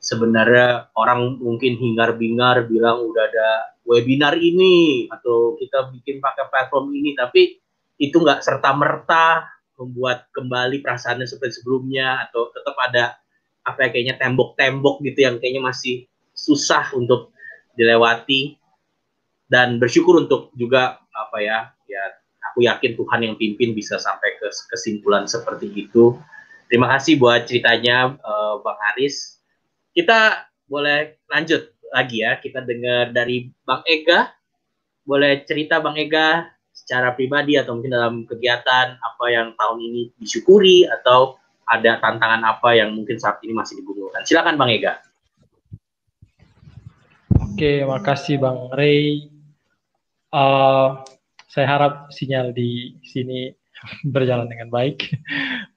[0.03, 3.51] sebenarnya orang mungkin hingar-bingar bilang udah ada
[3.87, 7.61] webinar ini atau kita bikin pakai platform ini tapi
[8.01, 9.45] itu nggak serta merta
[9.77, 13.20] membuat kembali perasaannya seperti sebelumnya atau tetap ada
[13.71, 17.35] apa ya kayaknya tembok-tembok gitu yang kayaknya masih susah untuk
[17.79, 18.59] dilewati
[19.51, 22.03] dan bersyukur untuk juga apa ya ya
[22.53, 26.19] aku yakin Tuhan yang pimpin bisa sampai ke kesimpulan seperti itu
[26.67, 29.41] terima kasih buat ceritanya uh, Bang Haris
[29.91, 32.39] kita boleh lanjut lagi ya.
[32.39, 34.31] Kita dengar dari Bang Ega.
[35.03, 40.87] Boleh cerita Bang Ega secara pribadi atau mungkin dalam kegiatan apa yang tahun ini disyukuri
[40.87, 41.40] atau
[41.71, 44.27] ada tantangan apa yang mungkin saat ini masih digumulkan.
[44.27, 44.99] Silakan Bang Ega.
[47.39, 49.31] Oke, makasih Bang Ray.
[50.35, 51.03] Uh,
[51.47, 53.55] saya harap sinyal di sini
[54.15, 55.15] berjalan dengan baik.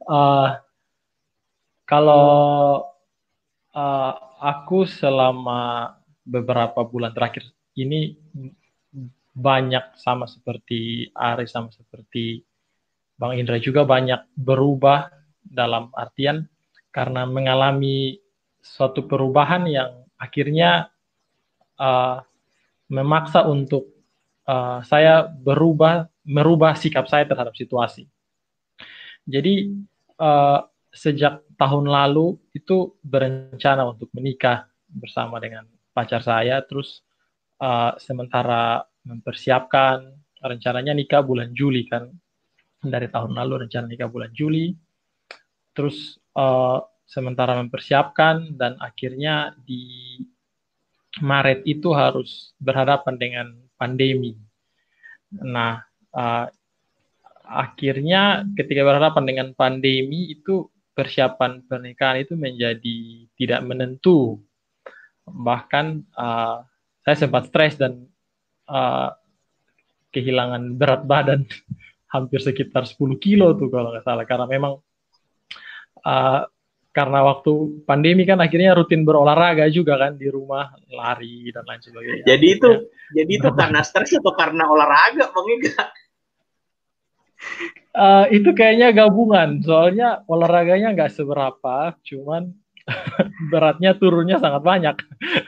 [0.10, 0.58] Uh,
[1.91, 2.82] kalau
[3.77, 5.93] uh, aku selama
[6.25, 7.45] beberapa bulan terakhir
[7.77, 8.17] ini
[9.34, 12.41] banyak sama seperti Ari sama seperti
[13.17, 15.23] Bang Indra juga banyak berubah
[15.54, 16.50] dalam artian
[16.89, 18.18] karena mengalami
[18.58, 20.89] suatu perubahan yang akhirnya
[21.78, 22.18] uh,
[22.89, 23.94] memaksa untuk
[24.50, 28.08] uh, saya berubah merubah sikap saya terhadap situasi.
[29.28, 29.72] Jadi
[30.20, 37.04] uh, sejak tahun lalu itu berencana untuk menikah bersama dengan pacar saya, terus
[37.60, 40.12] uh, sementara mempersiapkan
[40.44, 42.08] rencananya nikah bulan Juli kan
[42.84, 44.76] dari tahun lalu rencana nikah bulan Juli
[45.74, 50.18] terus uh, sementara mempersiapkan dan akhirnya di
[51.22, 54.34] Maret itu harus berhadapan dengan pandemi.
[55.30, 56.50] Nah, uh,
[57.46, 62.98] akhirnya ketika berhadapan dengan pandemi itu persiapan pernikahan itu menjadi
[63.38, 64.42] tidak menentu.
[65.30, 65.86] Bahkan
[66.18, 66.66] uh,
[67.06, 68.10] saya sempat stres dan
[68.70, 69.14] uh,
[70.14, 71.46] kehilangan berat badan
[72.14, 74.82] hampir sekitar 10 kilo tuh kalau nggak salah karena memang
[76.04, 76.48] uh,
[76.94, 82.24] karena waktu pandemi kan akhirnya rutin berolahraga juga kan di rumah lari dan lain sebagainya.
[82.30, 82.80] Jadi itu ya.
[83.18, 85.84] jadi itu karena stres atau karena olahraga bang Ega?
[87.94, 92.54] Uh, itu kayaknya gabungan soalnya olahraganya nggak seberapa, cuman
[93.52, 94.96] beratnya turunnya sangat banyak.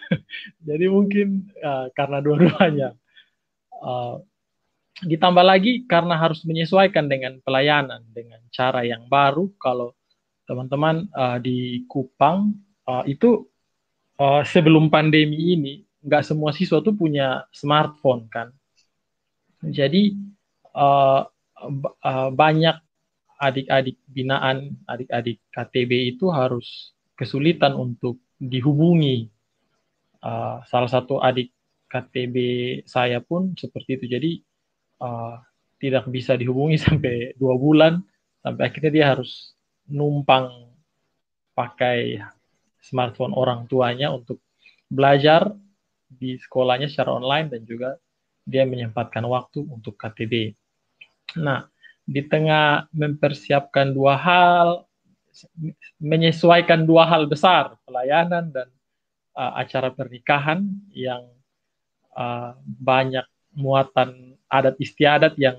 [0.68, 2.98] jadi mungkin uh, karena dua-duanya.
[3.86, 4.18] Uh,
[5.04, 9.92] ditambah lagi karena harus menyesuaikan dengan pelayanan dengan cara yang baru kalau
[10.46, 12.54] teman-teman uh, di Kupang
[12.86, 13.46] uh, itu
[14.22, 15.74] uh, sebelum pandemi ini
[16.06, 18.54] nggak semua siswa tuh punya smartphone kan?
[19.66, 20.14] Jadi
[20.78, 21.26] uh,
[22.06, 22.78] uh, banyak
[23.42, 29.28] adik-adik binaan adik-adik KTB itu harus kesulitan untuk dihubungi.
[30.22, 31.54] Uh, salah satu adik
[31.90, 32.36] KTB
[32.86, 34.06] saya pun seperti itu.
[34.10, 34.32] Jadi
[35.02, 35.42] uh,
[35.82, 38.02] tidak bisa dihubungi sampai dua bulan
[38.46, 39.55] sampai akhirnya dia harus
[39.90, 40.72] numpang
[41.56, 42.20] pakai
[42.82, 44.42] smartphone orang tuanya untuk
[44.86, 45.50] belajar
[46.06, 47.98] di sekolahnya secara online dan juga
[48.46, 50.54] dia menyempatkan waktu untuk KTB.
[51.42, 51.66] Nah,
[52.06, 54.86] di tengah mempersiapkan dua hal,
[55.98, 58.70] menyesuaikan dua hal besar, pelayanan dan
[59.34, 60.62] uh, acara pernikahan
[60.94, 61.26] yang
[62.14, 63.26] uh, banyak
[63.58, 65.58] muatan adat istiadat yang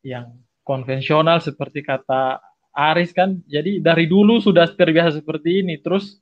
[0.00, 2.38] yang konvensional seperti kata
[2.70, 5.78] Aris kan jadi dari dulu sudah terbiasa seperti ini.
[5.82, 6.18] Terus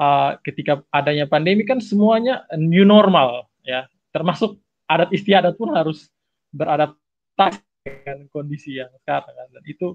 [0.00, 3.88] uh, ketika adanya pandemi kan semuanya new normal ya.
[4.12, 4.56] Termasuk
[4.88, 6.08] adat istiadat pun harus
[6.56, 9.48] beradaptasi dengan kondisi yang sekarang kan.
[9.52, 9.92] Dan itu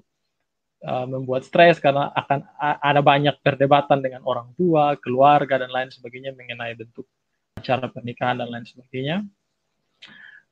[0.86, 6.38] uh, membuat stres karena akan ada banyak perdebatan dengan orang tua keluarga dan lain sebagainya
[6.38, 7.10] mengenai bentuk
[7.58, 9.18] acara pernikahan dan lain sebagainya.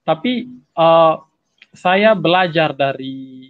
[0.06, 1.22] Tapi uh,
[1.70, 3.50] saya belajar dari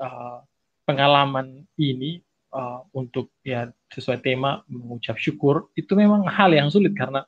[0.00, 0.40] uh,
[0.90, 2.18] pengalaman ini
[2.50, 7.22] uh, untuk ya sesuai tema mengucap syukur itu memang hal yang sulit karena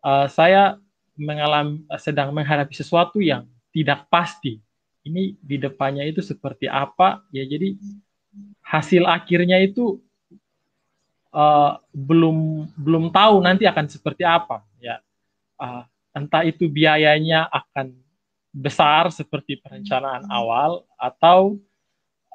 [0.00, 0.80] uh, saya
[1.20, 4.60] mengalami sedang menghadapi sesuatu yang tidak pasti.
[5.06, 7.76] Ini di depannya itu seperti apa ya jadi
[8.64, 10.02] hasil akhirnya itu
[11.30, 14.98] uh, belum belum tahu nanti akan seperti apa ya.
[15.60, 15.84] Uh,
[16.16, 17.92] entah itu biayanya akan
[18.56, 21.60] besar seperti perencanaan awal atau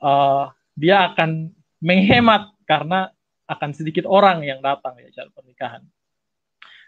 [0.02, 3.10] uh, dia akan menghemat karena
[3.50, 5.84] akan sedikit orang yang datang ya acara pernikahan.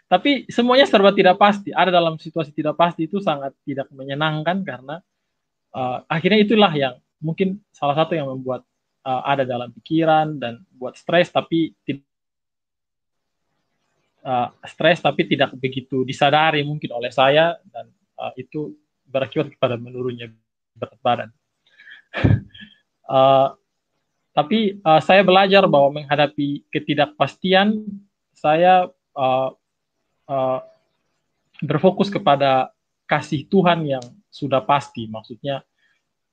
[0.04, 1.72] Tapi semuanya serba tidak pasti.
[1.72, 5.00] Ada dalam situasi tidak pasti itu sangat tidak menyenangkan karena
[5.72, 8.62] uh, akhirnya itulah yang mungkin salah satu yang membuat
[9.04, 12.04] uh, ada dalam pikiran dan buat stres tapi tidak
[14.24, 17.88] uh, stres tapi tidak begitu disadari mungkin oleh saya dan
[18.20, 18.76] uh, itu
[19.08, 20.32] berakibat kepada menurunnya
[20.76, 21.30] berat badan.
[23.08, 23.56] uh,
[24.34, 27.86] tapi uh, saya belajar bahwa menghadapi ketidakpastian
[28.34, 29.50] saya uh,
[30.26, 30.60] uh,
[31.62, 32.74] berfokus kepada
[33.06, 35.62] kasih Tuhan yang sudah pasti, maksudnya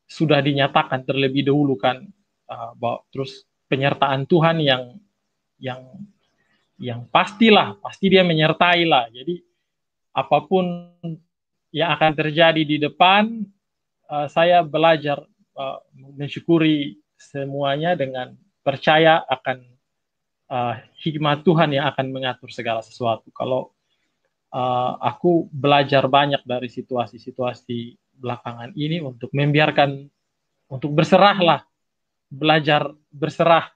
[0.09, 2.03] sudah dinyatakan terlebih dahulu kan,
[2.49, 4.97] uh, bahwa, terus penyertaan Tuhan yang
[5.61, 5.81] yang
[6.81, 9.05] yang pastilah, pasti dia menyertai lah.
[9.13, 9.37] Jadi
[10.17, 10.65] apa pun
[11.69, 13.45] yang akan terjadi di depan,
[14.09, 15.21] uh, saya belajar
[15.57, 19.57] uh, mensyukuri semuanya dengan percaya akan
[20.51, 23.29] uh, hikmat Tuhan yang akan mengatur segala sesuatu.
[23.33, 23.73] Kalau
[24.53, 30.05] uh, aku belajar banyak dari situasi-situasi belakangan ini untuk membiarkan
[30.69, 31.65] untuk berserahlah
[32.29, 33.67] belajar berserah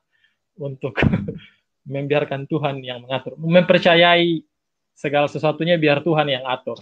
[0.61, 0.95] untuk
[1.93, 4.45] membiarkan Tuhan yang mengatur mempercayai
[4.95, 6.79] segala sesuatunya biar Tuhan yang atur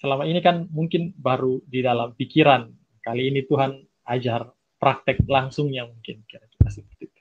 [0.00, 2.70] selama ini kan mungkin baru di dalam pikiran
[3.06, 3.78] kali ini Tuhan
[4.10, 4.50] ajar
[4.82, 7.20] praktek langsungnya mungkin kira-kira seperti itu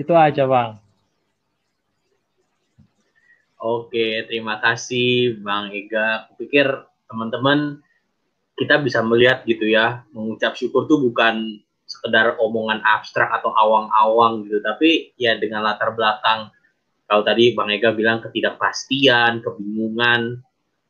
[0.00, 0.80] itu aja bang
[3.62, 6.26] Oke, terima kasih Bang Ega.
[6.26, 6.66] Aku pikir
[7.06, 7.78] teman-teman
[8.58, 14.58] kita bisa melihat gitu ya, mengucap syukur tuh bukan sekedar omongan abstrak atau awang-awang gitu,
[14.66, 16.50] tapi ya dengan latar belakang
[17.06, 20.42] kalau tadi Bang Ega bilang ketidakpastian, kebingungan,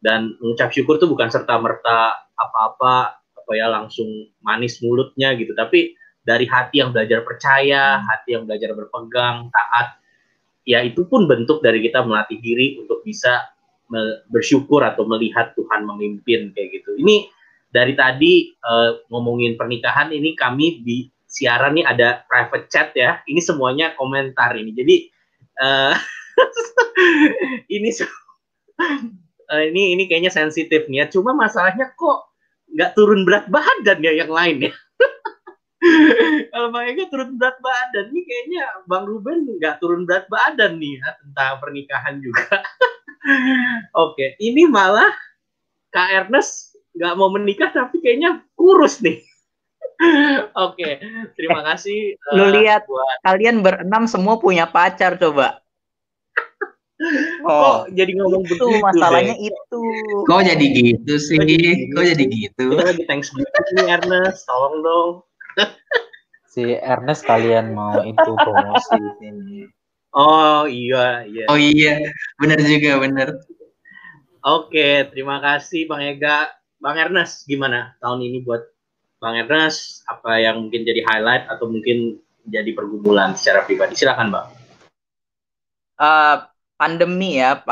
[0.03, 4.07] dan mengucap syukur tuh bukan serta merta apa-apa apa ya langsung
[4.43, 9.99] manis mulutnya gitu, tapi dari hati yang belajar percaya, hati yang belajar berpegang, taat,
[10.63, 13.51] ya itu pun bentuk dari kita melatih diri untuk bisa
[14.33, 16.97] bersyukur atau melihat Tuhan memimpin kayak gitu.
[16.97, 17.29] Ini
[17.69, 23.21] dari tadi uh, ngomongin pernikahan ini kami di siaran nih ada private chat ya.
[23.29, 24.73] Ini semuanya komentar ini.
[24.73, 24.97] Jadi
[25.61, 25.93] uh,
[27.77, 27.89] ini
[29.53, 31.07] uh, ini ini kayaknya sensitif nih ya.
[31.13, 32.33] Cuma masalahnya kok
[32.73, 34.73] nggak turun berat badan ya yang lain ya.
[36.55, 40.97] kalau Bang Ega turun berat badan nih kayaknya Bang Ruben nggak turun berat badan nih
[40.97, 42.65] ya, tentang pernikahan juga.
[44.09, 45.13] Oke, ini malah
[45.93, 49.21] Kak Ernest nggak mau menikah tapi kayaknya kurus nih.
[50.67, 50.99] Oke,
[51.39, 52.17] terima kasih.
[52.33, 53.17] Uh, Lu lihat buat...
[53.23, 55.63] kalian berenam semua punya pacar coba.
[57.43, 59.51] Oh, Kok jadi ngomong itu begitu masalahnya deh.
[59.51, 59.83] itu.
[60.31, 61.39] Kok jadi gitu sih?
[61.93, 62.65] Kok jadi gitu?
[62.79, 63.47] Kok jadi thanks nih
[63.91, 65.11] Ernest, tolong dong
[66.53, 69.65] si Ernest kalian mau itu promosi ini.
[70.13, 71.45] Oh iya iya.
[71.49, 72.05] Oh iya,
[72.37, 73.29] benar juga benar.
[74.45, 76.53] Oke, terima kasih Bang Ega.
[76.77, 78.61] Bang Ernest, gimana tahun ini buat
[79.17, 80.05] Bang Ernest?
[80.05, 83.97] Apa yang mungkin jadi highlight atau mungkin jadi pergumulan secara pribadi?
[83.97, 84.47] Silakan Bang.
[85.97, 86.45] Uh,
[86.83, 87.63] pandemi ya,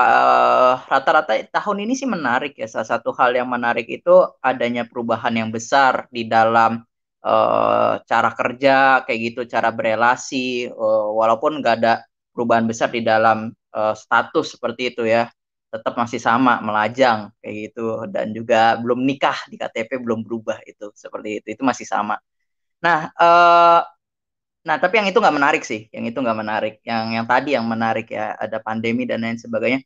[0.86, 2.70] rata-rata uh, tahun ini sih menarik ya.
[2.70, 6.86] Salah satu hal yang menarik itu adanya perubahan yang besar di dalam
[7.26, 13.50] uh, cara kerja kayak gitu cara berelasi uh, walaupun nggak ada perubahan besar di dalam
[13.74, 15.26] uh, status seperti itu ya.
[15.74, 18.06] Tetap masih sama melajang kayak gitu.
[18.06, 21.58] Dan juga belum nikah di KTP belum berubah itu seperti itu.
[21.58, 22.14] Itu masih sama.
[22.78, 23.82] Nah uh,
[24.60, 26.74] nah tapi yang itu nggak menarik sih yang itu nggak menarik.
[26.84, 29.80] Yang yang tadi yang menarik ya ada pandemi dan lain sebagainya.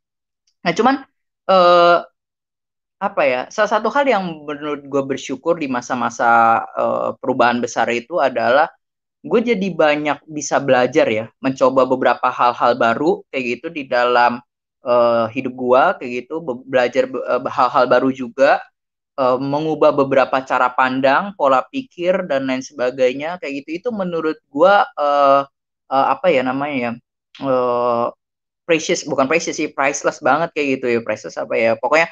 [0.64, 0.94] Nah cuman
[1.50, 1.98] uh,
[3.02, 8.16] apa ya salah satu hal yang menurut gue bersyukur di masa-masa uh, perubahan besar itu
[8.16, 8.70] adalah
[9.24, 14.40] gue jadi banyak bisa belajar ya mencoba beberapa hal-hal baru kayak gitu di dalam
[14.84, 18.60] uh, hidup gue kayak gitu belajar uh, hal-hal baru juga
[19.18, 23.70] uh, mengubah beberapa cara pandang pola pikir dan lain sebagainya kayak gitu.
[23.84, 25.42] Itu menurut gue uh,
[25.90, 26.92] uh, apa ya namanya ya
[27.46, 28.06] uh,
[28.64, 31.72] precious bukan precious sih priceless banget kayak gitu ya priceless apa ya.
[31.78, 32.08] Pokoknya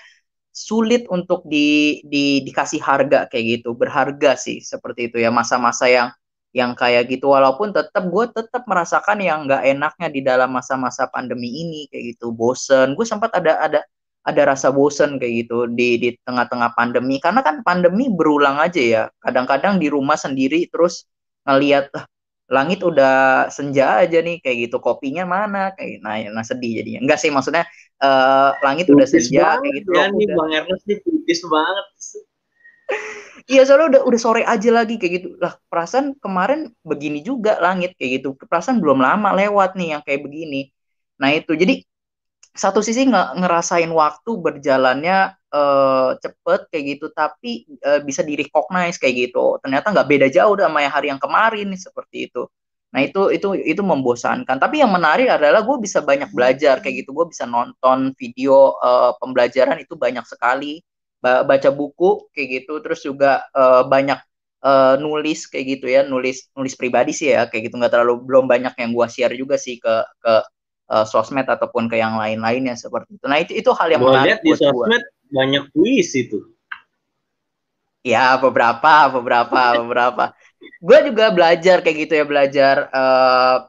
[0.53, 6.09] sulit untuk di, di dikasih harga kayak gitu berharga sih seperti itu ya masa-masa yang
[6.53, 7.32] yang kayak gitu.
[7.32, 12.30] Walaupun tetap gue tetap merasakan yang nggak enaknya di dalam masa-masa pandemi ini kayak gitu
[12.36, 12.92] bosen.
[12.92, 13.80] Gue sempat ada ada
[14.23, 17.18] ada rasa bosen kayak gitu di di tengah-tengah pandemi.
[17.18, 19.03] Karena kan pandemi berulang aja ya.
[19.18, 21.07] Kadang-kadang di rumah sendiri terus
[21.43, 21.91] ngelihat
[22.53, 24.39] langit udah senja aja nih.
[24.39, 25.75] Kayak gitu kopinya mana?
[25.75, 27.03] Kayak nah, nah sedih jadinya.
[27.03, 27.66] Enggak sih maksudnya
[28.03, 31.87] uh, langit udah senja kayak gitu ya nih bang Ernest nih putis banget
[33.51, 35.29] Iya soalnya udah udah sore aja lagi kayak gitu.
[35.43, 38.39] Lah perasaan kemarin begini juga langit kayak gitu.
[38.39, 40.70] Perasaan belum lama lewat nih yang kayak begini.
[41.18, 41.51] Nah itu.
[41.59, 41.83] Jadi
[42.53, 49.00] satu sisi nggak ngerasain waktu berjalannya uh, cepet kayak gitu tapi uh, bisa di recognize
[49.00, 49.57] kayak gitu.
[49.64, 52.44] Ternyata nggak beda jauh sama hari yang kemarin seperti itu.
[52.92, 54.61] Nah itu itu itu membosankan.
[54.61, 57.16] Tapi yang menarik adalah gue bisa banyak belajar kayak gitu.
[57.16, 60.84] Gue bisa nonton video uh, pembelajaran itu banyak sekali.
[61.22, 62.84] Baca buku kayak gitu.
[62.84, 64.20] Terus juga uh, banyak
[64.61, 66.05] uh, nulis kayak gitu ya.
[66.05, 67.80] Nulis nulis pribadi sih ya kayak gitu.
[67.80, 70.32] Nggak terlalu belum banyak yang gue share juga sih ke ke
[70.89, 73.26] uh, sosmed ataupun ke yang lain-lainnya seperti itu.
[73.28, 75.35] Nah itu itu hal yang gua menarik lihat di sosmed gua.
[75.35, 76.41] banyak puisi itu.
[78.03, 80.24] Ya beberapa beberapa beberapa.
[80.83, 83.66] Gue juga belajar kayak gitu ya belajar uh,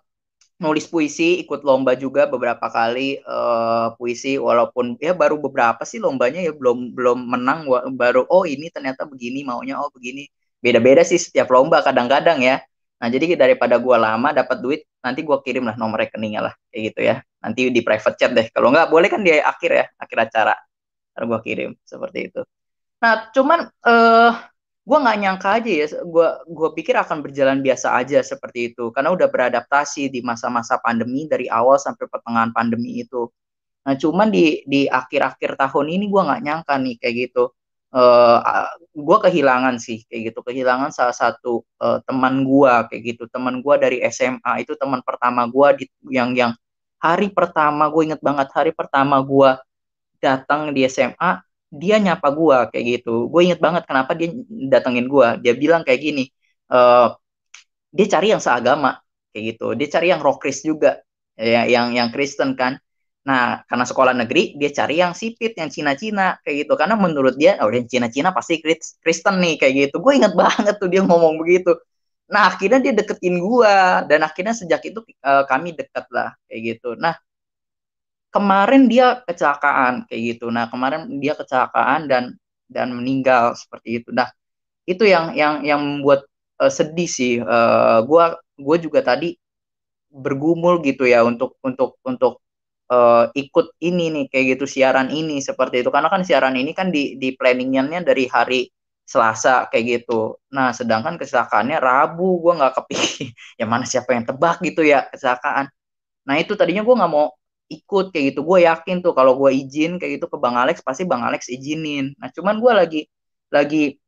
[0.62, 6.42] nulis puisi, ikut lomba juga beberapa kali uh, puisi walaupun ya baru beberapa sih lombanya
[6.42, 7.66] ya belum belum menang
[7.98, 10.30] baru oh ini ternyata begini maunya oh begini.
[10.64, 12.64] Beda-beda sih setiap lomba kadang-kadang ya
[13.04, 16.82] Nah, jadi daripada gua lama dapat duit, nanti gua kirim lah nomor rekeningnya lah, kayak
[16.96, 17.16] gitu ya.
[17.44, 18.48] nanti di private chat deh.
[18.56, 20.56] Kalau nggak boleh kan di akhir ya akhir acara.
[21.14, 22.42] Ntar gue kirim seperti itu.
[23.04, 24.34] Nah cuman eh uh,
[24.84, 28.96] gue nggak nyangka aja ya gue gue pikir akan berjalan biasa aja seperti itu.
[28.96, 33.28] Karena udah beradaptasi di masa-masa pandemi dari awal sampai pertengahan pandemi itu.
[33.84, 37.52] Nah cuman di di akhir-akhir tahun ini gue nggak nyangka nih kayak gitu
[37.94, 40.40] uh, eh, gue kehilangan sih kayak gitu.
[40.42, 43.24] Kehilangan salah satu uh, teman gue kayak gitu.
[43.30, 46.52] Teman gue dari SMA itu teman pertama gue yang yang
[47.00, 49.50] hari pertama gue inget banget hari pertama gue
[50.24, 53.30] datang di SMA dia nyapa gue kayak gitu.
[53.30, 54.34] Gue inget banget kenapa dia
[54.70, 56.24] datengin gue dia bilang kayak gini
[56.74, 57.14] uh,
[57.94, 59.00] dia cari yang seagama
[59.32, 59.78] kayak gitu.
[59.78, 61.02] Dia cari yang rockris juga
[61.34, 62.78] ya yang yang Kristen kan
[63.24, 66.74] Nah, karena sekolah negeri, dia cari yang sipit, yang Cina-Cina, kayak gitu.
[66.76, 68.60] Karena menurut dia, oh yang Cina-Cina pasti
[69.00, 70.04] Kristen nih, kayak gitu.
[70.04, 71.72] Gue inget banget tuh dia ngomong begitu.
[72.28, 73.76] Nah, akhirnya dia deketin gue.
[74.12, 77.00] Dan akhirnya sejak itu uh, kami deket lah, kayak gitu.
[77.00, 77.16] Nah,
[78.34, 80.52] kemarin dia kecelakaan, kayak gitu.
[80.52, 82.24] Nah, kemarin dia kecelakaan dan
[82.68, 84.10] dan meninggal seperti itu.
[84.12, 84.28] Nah,
[84.84, 86.28] itu yang yang yang membuat
[86.60, 87.40] uh, sedih sih.
[87.40, 89.38] Uh, gua gue juga tadi
[90.14, 92.44] bergumul gitu ya untuk untuk untuk
[92.92, 96.90] uh, ikut ini nih kayak gitu siaran ini seperti itu karena kan siaran ini kan
[96.92, 98.68] di di planningnya dari hari
[99.04, 100.40] Selasa kayak gitu.
[100.56, 103.36] Nah, sedangkan kecelakaannya Rabu, gue nggak kepikir.
[103.60, 105.68] ya mana siapa yang tebak gitu ya kecelakaan.
[106.28, 107.28] Nah itu tadinya gue nggak mau
[107.68, 108.40] ikut kayak gitu.
[108.48, 112.16] Gue yakin tuh kalau gue izin kayak gitu ke Bang Alex pasti Bang Alex izinin.
[112.16, 113.02] Nah cuman gue lagi
[113.52, 114.00] lagi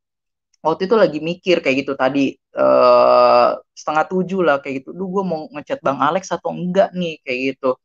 [0.64, 4.90] waktu itu lagi mikir kayak gitu tadi uh, setengah tujuh lah kayak gitu.
[4.96, 7.76] Duh gue mau ngechat Bang Alex atau enggak nih kayak gitu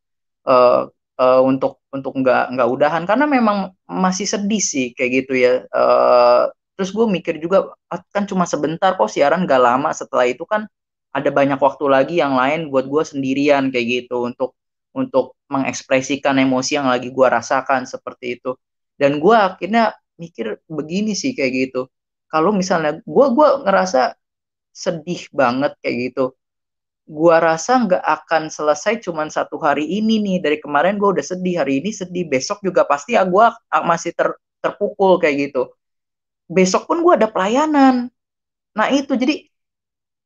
[0.51, 0.91] uh,
[1.23, 3.03] uh, untuk untuk nggak nggak udahan.
[3.07, 5.53] Karena memang masih sedih sih kayak gitu ya.
[5.71, 9.91] Uh, terus gue mikir juga ah, kan cuma sebentar kok siaran gak lama.
[9.95, 10.67] Setelah itu kan
[11.15, 14.27] ada banyak waktu lagi yang lain buat gue sendirian kayak gitu.
[14.27, 14.57] Untuk
[14.91, 18.57] untuk mengekspresikan emosi yang lagi gue rasakan seperti itu.
[18.99, 21.81] Dan gue akhirnya mikir begini sih kayak gitu.
[22.31, 24.15] Kalau misalnya gue gue ngerasa
[24.71, 26.39] sedih banget kayak gitu
[27.11, 30.37] gua rasa nggak akan selesai cuman satu hari ini nih.
[30.39, 32.25] Dari kemarin gua udah sedih hari ini sedih.
[32.31, 33.51] Besok juga pasti ya gua
[33.83, 34.31] masih ter,
[34.63, 35.75] terpukul kayak gitu.
[36.47, 38.07] Besok pun gua ada pelayanan.
[38.79, 39.19] Nah itu.
[39.19, 39.51] Jadi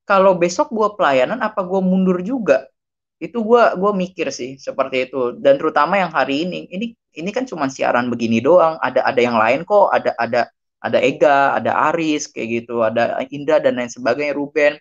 [0.04, 2.68] kalau besok gua pelayanan apa gua mundur juga?
[3.16, 5.40] Itu gua gua mikir sih seperti itu.
[5.40, 6.68] Dan terutama yang hari ini.
[6.68, 8.76] Ini ini kan cuma siaran begini doang.
[8.84, 9.88] Ada ada yang lain kok.
[9.88, 10.40] Ada ada
[10.84, 12.84] ada Ega ada Aris kayak gitu.
[12.84, 14.36] Ada Indra dan lain sebagainya.
[14.36, 14.76] Ruben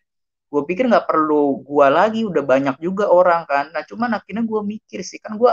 [0.54, 3.74] gue pikir nggak perlu gue lagi udah banyak juga orang kan.
[3.74, 5.50] Nah cuman akhirnya gue mikir sih kan gue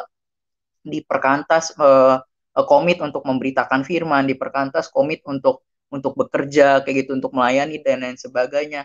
[0.84, 2.20] di perkantas uh,
[2.68, 8.04] komit untuk memberitakan firman di perkantas komit untuk untuk bekerja kayak gitu untuk melayani dan
[8.04, 8.84] lain sebagainya.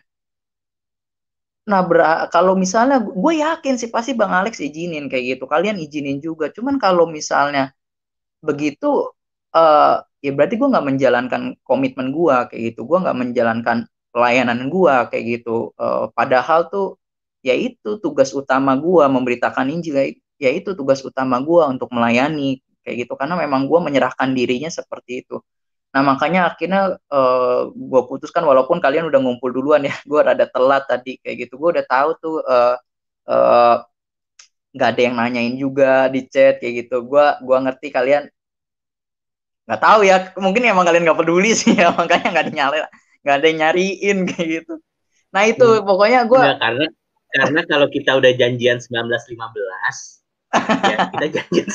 [1.67, 1.81] Nah
[2.31, 5.45] kalau misalnya gue yakin sih pasti bang Alex izinin kayak gitu.
[5.51, 6.47] Kalian izinin juga.
[6.55, 7.75] Cuman kalau misalnya
[8.39, 9.11] begitu
[9.51, 12.87] uh, ya berarti gue nggak menjalankan komitmen gue kayak gitu.
[12.87, 13.77] Gue nggak menjalankan
[14.15, 15.75] pelayanan gua kayak gitu.
[15.75, 16.95] Uh, padahal tuh
[17.43, 20.15] ya itu tugas utama gua memberitakan Injil.
[20.39, 23.13] Ya itu tugas utama gua untuk melayani kayak gitu.
[23.19, 25.43] Karena memang gua menyerahkan dirinya seperti itu.
[25.91, 30.87] Nah makanya akhirnya uh, gua putuskan walaupun kalian udah ngumpul duluan ya gua rada telat
[30.87, 31.59] tadi kayak gitu.
[31.59, 32.75] Gua udah tahu tuh uh,
[33.27, 33.75] uh,
[34.75, 37.03] nggak ada yang nanyain juga di chat kayak gitu.
[37.03, 38.31] Gua gua ngerti kalian
[39.67, 40.15] nggak tahu ya.
[40.39, 42.87] Mungkin emang kalian nggak peduli sih ya makanya nggak dinyalain
[43.25, 44.77] nggak ada yang nyariin kayak gitu.
[45.33, 45.81] Nah itu hmm.
[45.81, 46.85] pokoknya gue karena
[47.33, 49.33] karena kalau kita udah janjian 1915
[50.85, 51.65] ya kita janjian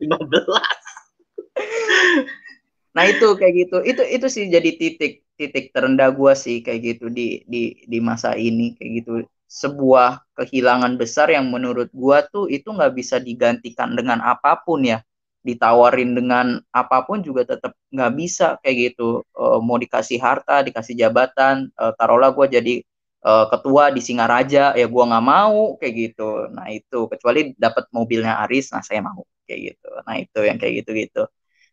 [0.00, 3.84] 1915 nah itu kayak gitu.
[3.84, 8.32] Itu itu sih jadi titik titik terendah gue sih kayak gitu di di di masa
[8.32, 9.20] ini kayak gitu.
[9.46, 15.04] Sebuah kehilangan besar yang menurut gue tuh itu nggak bisa digantikan dengan apa pun ya
[15.46, 19.22] ditawarin dengan apa pun juga tetap nggak bisa kayak gitu.
[19.30, 22.74] Uh, mau dikasih harta dikasih jabatan uh, taruhlah gue jadi
[23.22, 26.50] uh, ketua di Singaraja ya gue nggak mau kayak gitu.
[26.50, 29.90] Nah itu kecuali dapat mobilnya Aris nah saya mau kayak gitu.
[30.02, 31.24] Nah itu yang kayak gitu gitu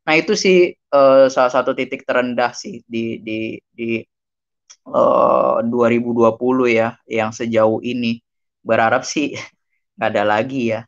[0.03, 4.03] nah itu sih uh, salah satu titik terendah sih di di di
[4.88, 8.19] uh, 2020 ya yang sejauh ini.
[8.63, 9.36] Berharap sih
[9.95, 10.82] nggak ada lagi ya.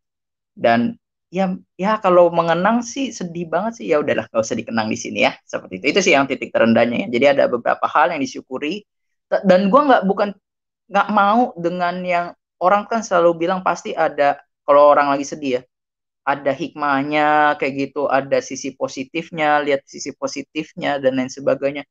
[0.56, 0.96] Dan
[1.36, 3.86] ya ya kalau mengenang sih sedih banget sih.
[3.92, 5.36] Ya udahlah gak usah dikenang di sini ya.
[5.44, 7.08] Seperti itu itu sih yang titik terendahnya ya.
[7.12, 8.88] Jadi ada beberapa hal yang disyukuri.
[9.28, 10.30] Dan gue nggak bukan
[10.86, 12.26] nggak mau dengan yang
[12.62, 15.62] orang kan selalu bilang pasti ada kalau orang lagi sedih ya
[16.26, 21.84] ada hikmahnya kayak gitu ada sisi positifnya lihat sisi positifnya dan lain sebagainya.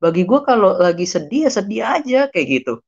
[0.00, 2.80] Bagi gue kalau lagi sedih ya sedih aja kayak gitu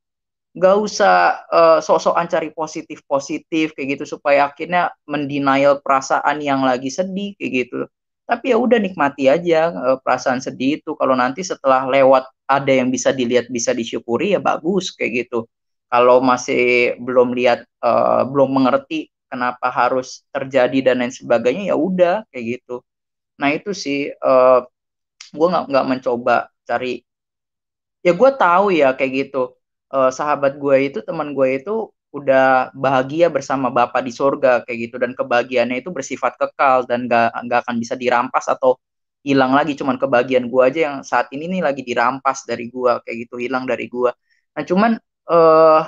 [0.57, 6.89] nggak usah uh, sok-sokan cari positif positif kayak gitu supaya akhirnya mendenial perasaan yang lagi
[6.89, 7.81] sedih kayak gitu.
[8.29, 10.97] Tapi ya udah nikmati aja uh, perasaan sedih itu.
[10.97, 15.45] Kalau nanti setelah lewat ada yang bisa dilihat bisa disyukuri ya bagus kayak gitu.
[15.89, 22.25] Kalau masih belum lihat uh, belum mengerti kenapa harus terjadi dan lain sebagainya ya udah
[22.33, 22.81] kayak gitu.
[23.41, 24.65] Nah itu sih uh,
[25.33, 27.05] gue nggak nggak mencoba cari.
[28.01, 29.58] Ya gue tahu ya kayak gitu
[29.95, 34.97] uh, sahabat gue itu teman gue itu udah bahagia bersama Bapak di sorga kayak gitu.
[35.03, 38.81] Dan kebahagiaannya itu bersifat kekal dan gak, gak akan bisa dirampas atau
[39.27, 39.77] hilang lagi.
[39.79, 43.65] Cuman kebahagiaan gue aja yang saat ini nih lagi dirampas dari gue kayak gitu hilang
[43.69, 44.11] dari gue
[44.59, 44.99] nah cuman
[45.31, 45.87] uh,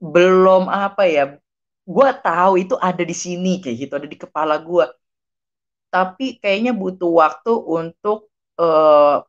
[0.00, 1.24] belum apa ya
[1.84, 4.84] gue tahu itu ada di sini kayak gitu ada di kepala gue
[5.92, 8.31] tapi kayaknya butuh waktu untuk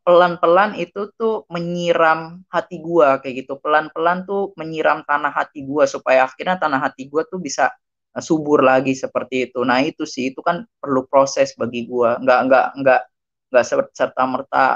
[0.03, 3.57] pelan-pelan uh, itu tuh menyiram hati gua kayak gitu.
[3.63, 7.71] Pelan-pelan tuh menyiram tanah hati gua supaya akhirnya tanah hati gua tuh bisa
[8.15, 9.63] uh, subur lagi seperti itu.
[9.63, 12.19] Nah itu sih itu kan perlu proses bagi gua.
[12.19, 13.01] Nggak nggak nggak
[13.53, 13.65] nggak
[13.95, 14.67] serta merta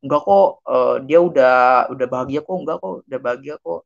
[0.00, 1.56] nggak kok uh, dia udah
[1.92, 2.56] udah bahagia kok.
[2.56, 3.80] Nggak kok udah bahagia kok.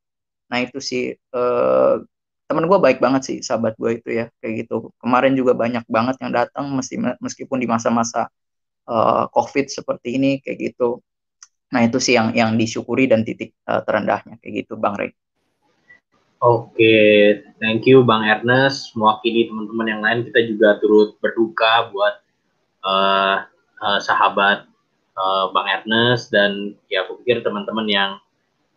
[0.51, 1.99] Nah itu sih uh,
[2.45, 4.93] teman gue baik banget sih sahabat gue itu ya kayak gitu.
[5.03, 8.29] Kemarin juga banyak banget yang datang meski meskipun di masa-masa
[8.89, 11.01] uh, COVID seperti ini kayak gitu.
[11.74, 15.11] Nah itu sih yang yang disyukuri dan titik uh, terendahnya kayak gitu, Bang Rey.
[16.45, 17.16] Oke, okay.
[17.57, 18.93] thank you Bang Ernest.
[18.93, 22.20] Mewakili teman-teman yang lain, kita juga turut berduka buat
[22.85, 23.49] uh,
[23.80, 24.68] uh, sahabat
[25.16, 28.11] uh, Bang Ernest dan ya aku pikir teman-teman yang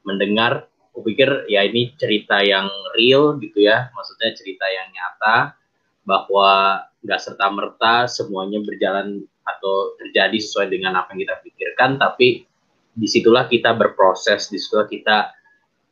[0.08, 5.60] mendengar, aku pikir ya ini cerita yang real gitu ya, maksudnya cerita yang nyata
[6.08, 12.44] bahwa nggak serta merta semuanya berjalan atau terjadi sesuai dengan apa yang kita pikirkan, tapi
[12.98, 15.32] di situlah kita berproses, di situlah kita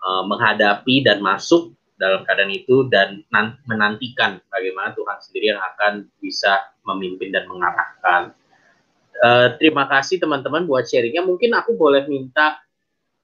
[0.02, 3.24] uh, menghadapi dan masuk dalam keadaan itu dan
[3.64, 8.36] menantikan bagaimana Tuhan sendiri yang akan bisa memimpin dan mengarahkan.
[9.16, 11.24] Uh, terima kasih teman-teman buat sharingnya.
[11.24, 12.60] Mungkin aku boleh minta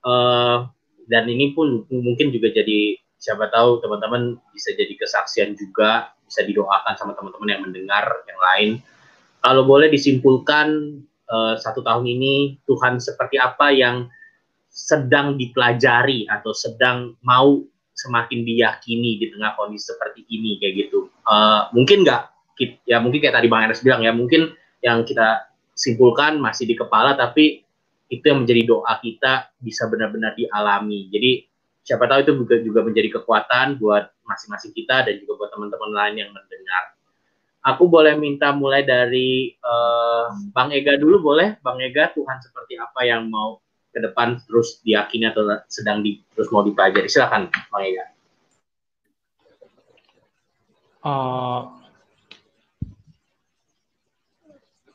[0.08, 0.72] uh,
[1.12, 6.96] dan ini pun mungkin juga jadi siapa tahu teman-teman bisa jadi kesaksian juga, bisa didoakan
[6.96, 8.72] sama teman-teman yang mendengar yang lain
[9.42, 14.08] kalau boleh disimpulkan uh, satu tahun ini Tuhan seperti apa yang
[14.72, 17.60] sedang dipelajari atau sedang mau
[17.92, 21.12] semakin diyakini di tengah kondisi seperti ini kayak gitu.
[21.28, 22.32] Uh, mungkin nggak
[22.86, 24.54] ya mungkin kayak tadi Bang Enes bilang ya mungkin
[24.86, 27.66] yang kita simpulkan masih di kepala tapi
[28.12, 31.08] itu yang menjadi doa kita bisa benar-benar dialami.
[31.10, 31.48] Jadi
[31.82, 36.16] siapa tahu itu juga juga menjadi kekuatan buat masing-masing kita dan juga buat teman-teman lain
[36.28, 36.84] yang mendengar.
[37.62, 41.62] Aku boleh minta mulai dari uh, Bang Ega dulu boleh?
[41.62, 43.62] Bang Ega, Tuhan seperti apa yang mau
[43.94, 47.06] ke depan terus diyakini atau sedang di, terus mau dipelajari?
[47.06, 48.06] Silakan, Bang Ega.
[51.02, 51.62] Uh,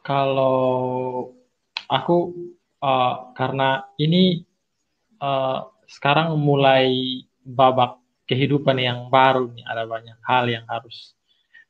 [0.06, 0.58] kalau
[1.90, 2.30] aku
[2.78, 4.46] uh, karena ini
[5.18, 11.15] uh, sekarang mulai babak kehidupan yang baru nih ada banyak hal yang harus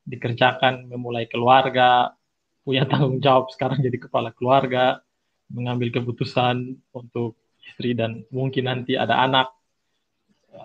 [0.06, 2.14] dikerjakan memulai keluarga,
[2.62, 5.02] punya tanggung jawab sekarang jadi kepala keluarga,
[5.50, 9.50] mengambil keputusan untuk istri dan mungkin nanti ada anak.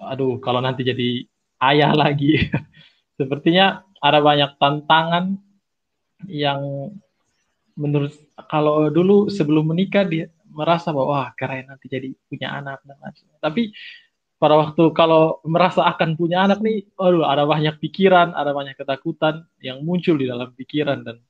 [0.08, 1.26] Aduh, kalau nanti jadi
[1.62, 2.48] ayah lagi.
[3.18, 5.38] Sepertinya ada banyak tantangan
[6.30, 6.94] yang
[7.78, 8.14] menurut
[8.50, 13.39] kalau dulu sebelum menikah dia merasa bahwa wah keren nanti jadi punya anak dan lain
[13.39, 13.72] Tapi
[14.42, 19.46] pada waktu kalau merasa akan punya anak nih, aduh ada banyak pikiran, ada banyak ketakutan
[19.62, 21.22] yang muncul di dalam pikiran dan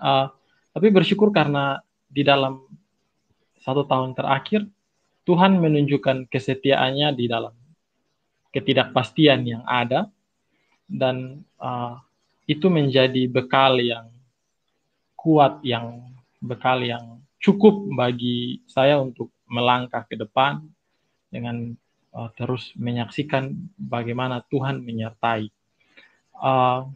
[0.00, 0.32] uh,
[0.72, 2.64] tapi bersyukur karena di dalam
[3.60, 4.64] satu tahun terakhir
[5.28, 7.52] Tuhan menunjukkan kesetiaannya di dalam
[8.48, 10.08] ketidakpastian yang ada
[10.88, 12.00] dan uh,
[12.48, 14.08] itu menjadi bekal yang
[15.20, 20.64] kuat yang bekal yang cukup bagi saya untuk melangkah ke depan
[21.28, 21.76] dengan
[22.12, 25.48] uh, terus menyaksikan bagaimana Tuhan menyertai.
[26.36, 26.88] Uh,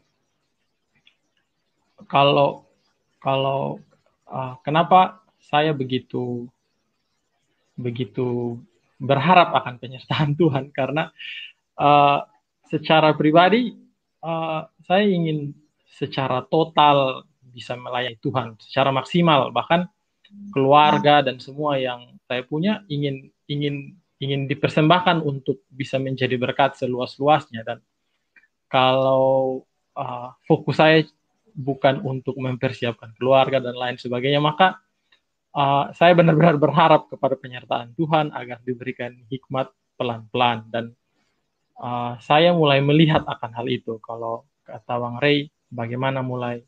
[2.07, 2.69] kalau
[3.21, 3.81] kalau
[4.29, 6.47] uh, kenapa saya begitu
[7.77, 8.61] begitu
[8.97, 11.13] berharap akan penyertaan Tuhan karena
[11.81, 12.25] uh,
[12.67, 13.77] secara pribadi
[14.25, 15.53] uh, saya ingin
[15.97, 19.89] secara total bisa melayani Tuhan secara maksimal bahkan
[20.53, 27.63] keluarga dan semua yang saya punya ingin ingin ingin dipersembahkan untuk bisa menjadi berkat seluas-luasnya.
[27.67, 27.79] Dan
[28.71, 29.63] kalau
[29.97, 31.05] uh, fokus saya
[31.57, 34.77] bukan untuk mempersiapkan keluarga dan lain sebagainya maka
[35.57, 40.69] uh, saya benar-benar berharap kepada penyertaan Tuhan agar diberikan hikmat pelan-pelan.
[40.69, 40.93] Dan
[41.81, 43.97] uh, saya mulai melihat akan hal itu.
[44.05, 46.61] Kalau kata Bang Ray, bagaimana mulai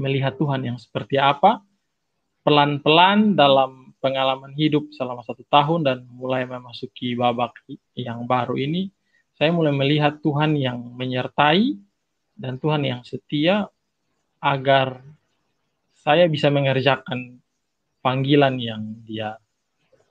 [0.00, 1.64] melihat Tuhan yang seperti apa,
[2.44, 7.54] pelan-pelan dalam pengalaman hidup selama satu tahun dan mulai memasuki babak
[7.98, 8.90] yang baru ini,
[9.34, 11.78] saya mulai melihat Tuhan yang menyertai
[12.38, 13.70] dan Tuhan yang setia
[14.38, 15.02] agar
[15.98, 17.42] saya bisa mengerjakan
[18.02, 19.38] panggilan yang dia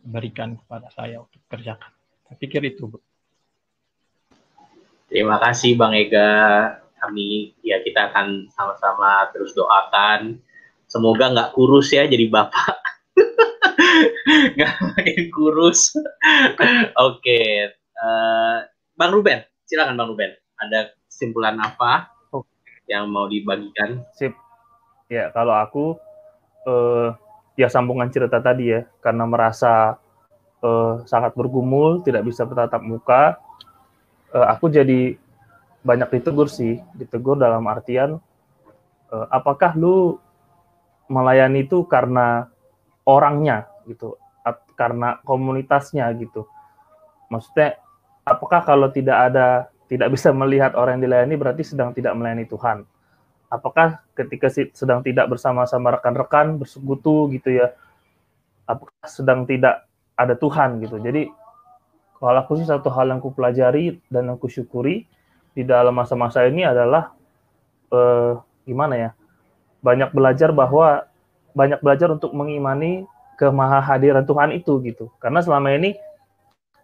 [0.03, 1.91] berikan kepada saya untuk kerjakan.
[2.27, 2.99] Saya pikir itu, Bu.
[5.07, 6.75] Terima kasih Bang Ega.
[6.99, 10.43] Kami ya kita akan sama-sama terus doakan.
[10.87, 12.75] Semoga nggak kurus ya jadi bapak.
[14.57, 15.93] nggak makin kurus.
[15.95, 17.49] Oke, okay.
[17.97, 18.57] uh, eh,
[18.97, 20.31] Bang Ruben, silakan Bang Ruben.
[20.57, 22.09] Ada kesimpulan apa
[22.89, 24.01] yang mau dibagikan?
[24.15, 24.33] Sip.
[25.07, 25.85] Ya, kalau aku
[26.67, 27.15] uh,
[27.55, 29.95] ya sambungan cerita tadi ya, karena merasa
[30.65, 33.39] uh, sangat bergumul, tidak bisa bertatap muka,
[34.35, 35.15] uh, aku jadi
[35.85, 38.19] banyak ditegur sih, ditegur dalam artian
[39.11, 40.19] uh, apakah lu
[41.07, 42.51] melayani itu karena
[43.07, 44.19] orangnya gitu,
[44.75, 46.43] karena komunitasnya gitu.
[47.31, 47.79] Maksudnya
[48.27, 52.83] apakah kalau tidak ada tidak bisa melihat orang yang dilayani berarti sedang tidak melayani Tuhan?
[53.47, 57.71] Apakah ketika sedang tidak bersama-sama rekan-rekan bersekutu gitu ya,
[58.67, 59.87] apakah sedang tidak
[60.19, 60.99] ada Tuhan gitu?
[60.99, 61.31] Jadi
[62.19, 65.07] kalau aku sih satu hal yang ku pelajari dan aku syukuri
[65.55, 67.15] di dalam masa-masa ini adalah
[67.95, 68.35] eh,
[68.67, 69.09] gimana ya?
[69.79, 71.07] Banyak belajar bahwa
[71.57, 73.09] banyak belajar untuk mengimani
[73.41, 75.09] kemahahadiran Tuhan itu gitu.
[75.17, 75.97] Karena selama ini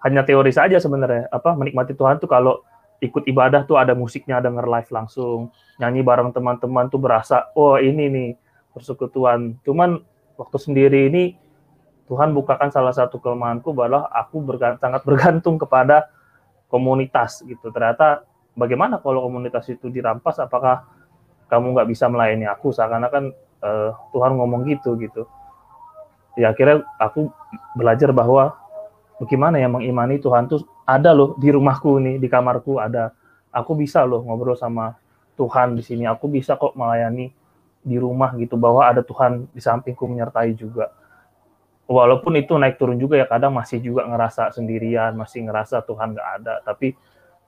[0.01, 1.29] hanya teori saja sebenarnya.
[1.29, 2.65] Apa menikmati Tuhan tuh kalau
[2.97, 8.09] ikut ibadah tuh ada musiknya, denger live langsung, nyanyi bareng teman-teman tuh berasa, oh ini
[8.09, 8.29] nih
[8.73, 9.59] persekutuan.
[9.61, 10.01] Cuman
[10.39, 11.37] waktu sendiri ini
[12.09, 16.09] Tuhan bukakan salah satu kelemahanku bahwa aku bergant sangat bergantung kepada
[16.67, 17.69] komunitas gitu.
[17.69, 18.25] Ternyata
[18.57, 20.41] bagaimana kalau komunitas itu dirampas?
[20.41, 20.83] Apakah
[21.47, 22.73] kamu nggak bisa melayani aku?
[22.75, 23.31] Seakan-akan
[23.63, 25.23] uh, Tuhan ngomong gitu gitu.
[26.35, 27.31] Ya akhirnya aku
[27.77, 28.57] belajar bahwa
[29.21, 33.15] bagaimana ya mengimani Tuhan tuh ada loh di rumahku nih di kamarku ada.
[33.53, 34.97] Aku bisa loh ngobrol sama
[35.39, 36.09] Tuhan di sini.
[36.09, 37.29] Aku bisa kok melayani
[37.83, 40.89] di rumah gitu bahwa ada Tuhan di sampingku menyertai juga.
[41.85, 46.29] Walaupun itu naik turun juga ya kadang masih juga ngerasa sendirian masih ngerasa Tuhan nggak
[46.41, 46.53] ada.
[46.65, 46.97] Tapi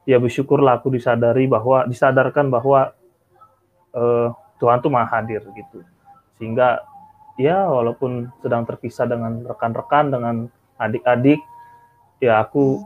[0.06, 2.94] ya bersyukurlah aku disadari bahwa disadarkan bahwa
[3.98, 4.30] uh,
[4.62, 5.82] Tuhan tuh maha hadir gitu
[6.38, 6.84] sehingga
[7.36, 10.36] ya walaupun sedang terpisah dengan rekan-rekan dengan
[10.80, 11.40] adik-adik
[12.24, 12.84] ya aku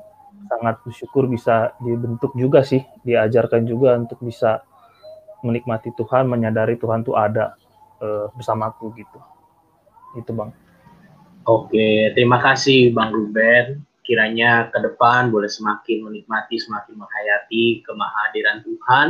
[0.49, 4.65] sangat bersyukur bisa dibentuk juga sih, diajarkan juga untuk bisa
[5.45, 7.55] menikmati Tuhan, menyadari Tuhan tuh ada
[8.01, 9.19] uh, bersamaku gitu.
[10.17, 10.51] Itu Bang.
[11.45, 13.85] Oke, terima kasih Bang Ruben.
[14.01, 19.09] Kiranya ke depan boleh semakin menikmati, semakin menghayati kemahadiran Tuhan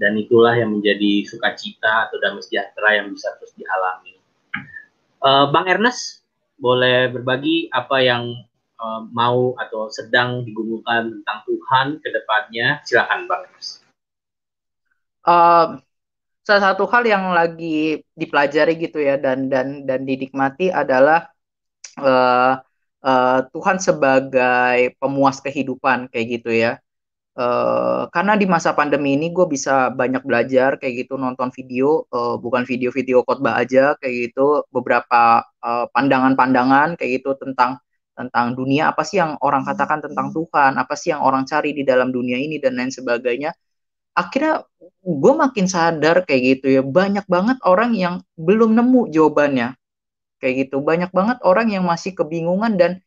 [0.00, 4.16] dan itulah yang menjadi sukacita atau damai sejahtera yang bisa terus dialami.
[5.20, 6.24] Uh, Bang Ernest,
[6.56, 8.32] boleh berbagi apa yang
[8.80, 13.44] uh, mau atau sedang digumulkan tentang Tuhan ke depannya, silakan Bang.
[15.20, 15.76] Uh,
[16.48, 21.28] salah satu hal yang lagi dipelajari gitu ya dan dan dan dinikmati adalah
[22.00, 22.56] uh,
[23.04, 26.80] uh, Tuhan sebagai pemuas kehidupan kayak gitu ya.
[27.30, 32.34] Uh, karena di masa pandemi ini gue bisa banyak belajar kayak gitu nonton video uh,
[32.36, 34.66] bukan video-video khotbah aja kayak gitu.
[34.74, 35.46] Beberapa
[35.94, 37.78] pandangan-pandangan uh, kayak gitu tentang
[38.20, 38.92] tentang dunia.
[38.92, 40.36] Apa sih yang orang katakan tentang hmm.
[40.36, 40.72] Tuhan?
[40.76, 42.60] Apa sih yang orang cari di dalam dunia ini?
[42.60, 43.56] Dan lain sebagainya.
[44.12, 44.66] Akhirnya
[45.00, 46.82] gue makin sadar kayak gitu ya.
[46.84, 49.78] Banyak banget orang yang belum nemu jawabannya.
[50.42, 50.84] Kayak gitu.
[50.84, 53.00] Banyak banget orang yang masih kebingungan dan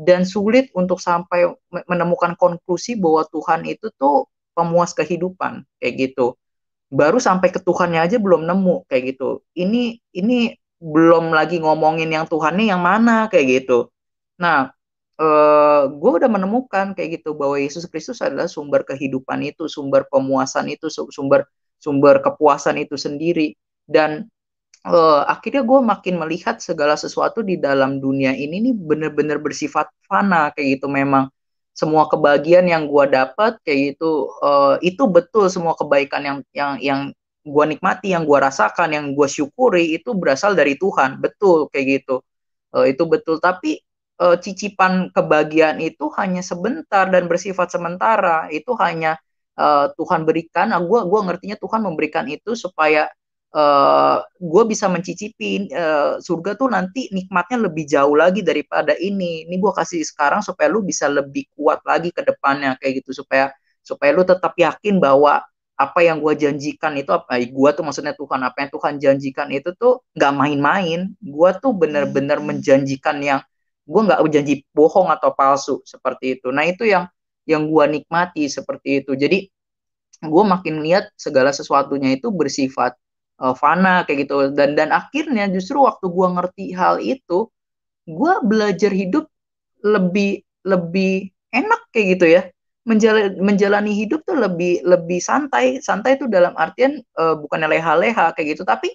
[0.00, 1.44] dan sulit untuk sampai
[1.84, 6.40] menemukan konklusi bahwa Tuhan itu tuh pemuas kehidupan kayak gitu.
[6.88, 9.44] Baru sampai ke Tuhannya aja belum nemu kayak gitu.
[9.52, 13.92] Ini ini belum lagi ngomongin yang Tuhannya yang mana kayak gitu.
[14.40, 14.72] Nah,
[15.20, 20.72] eh, gue udah menemukan kayak gitu bahwa Yesus Kristus adalah sumber kehidupan itu, sumber pemuasan
[20.72, 21.44] itu, sumber
[21.76, 23.52] sumber kepuasan itu sendiri.
[23.84, 24.32] Dan
[24.86, 30.52] eh, akhirnya gue makin melihat segala sesuatu di dalam dunia ini nih bener-bener bersifat fana
[30.54, 30.86] kayak gitu.
[30.90, 31.28] Memang
[31.74, 37.00] semua kebahagiaan yang gue dapat kayak gitu eh, itu betul semua kebaikan yang yang yang
[37.40, 41.20] gue nikmati yang gue rasakan yang gue syukuri itu berasal dari Tuhan.
[41.20, 42.20] Betul kayak gitu.
[42.70, 43.42] Uh, itu betul.
[43.42, 43.82] Tapi
[44.22, 48.46] uh, cicipan kebahagiaan itu hanya sebentar dan bersifat sementara.
[48.52, 49.18] Itu hanya
[49.58, 50.70] uh, Tuhan berikan.
[50.70, 53.10] Nah, gua gua ngertinya Tuhan memberikan itu supaya
[53.54, 59.46] uh, gue bisa mencicipi uh, surga tuh nanti nikmatnya lebih jauh lagi daripada ini.
[59.46, 63.22] Ini gue kasih sekarang supaya lu bisa lebih kuat lagi ke depannya kayak gitu.
[63.22, 63.50] Supaya
[63.82, 65.42] supaya lu tetap yakin bahwa
[65.80, 69.70] apa yang gue janjikan itu apa gue tuh maksudnya Tuhan apa yang Tuhan janjikan itu
[69.76, 71.00] tuh nggak main-main.
[71.18, 73.40] Gue tuh bener-bener menjanjikan yang
[73.88, 76.52] gue nggak janji bohong atau palsu seperti itu.
[76.54, 77.08] Nah itu yang
[77.48, 79.16] yang gue nikmati seperti itu.
[79.18, 79.48] Jadi
[80.20, 82.94] gue makin lihat segala sesuatunya itu bersifat
[83.40, 84.52] uh, fana kayak gitu.
[84.52, 87.48] Dan dan akhirnya justru waktu gue ngerti hal itu
[88.04, 89.26] gue belajar hidup
[89.80, 92.42] lebih lebih enak kayak gitu ya.
[92.88, 95.80] Menjalani, menjalani hidup tuh lebih lebih santai.
[95.80, 98.64] Santai itu dalam artian uh, bukannya leha-leha kayak gitu.
[98.68, 98.92] Tapi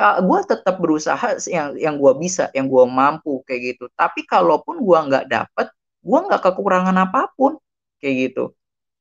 [0.00, 3.84] gue tetap berusaha yang yang gue bisa yang gue mampu kayak gitu.
[3.92, 5.68] Tapi kalaupun gue nggak dapet
[6.02, 7.60] gue nggak kekurangan apa pun
[8.00, 8.44] kayak gitu.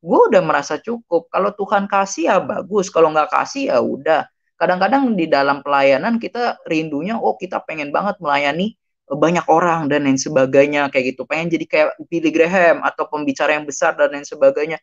[0.02, 1.30] Gue udah merasa cukup.
[1.32, 2.92] Kalau Tuhan kasih ya bagus.
[2.92, 4.28] Kalau nggak kasih ya udah
[4.62, 8.78] kadang-kadang di dalam pelayanan kita rindunya oh kita pengen banget melayani
[9.10, 11.26] eh, banyak orang dan lain sebagainya kayak gitu.
[11.26, 14.78] Pengen jadi kayak Billy Graham atau pembicara yang besar dan lain sebagainya.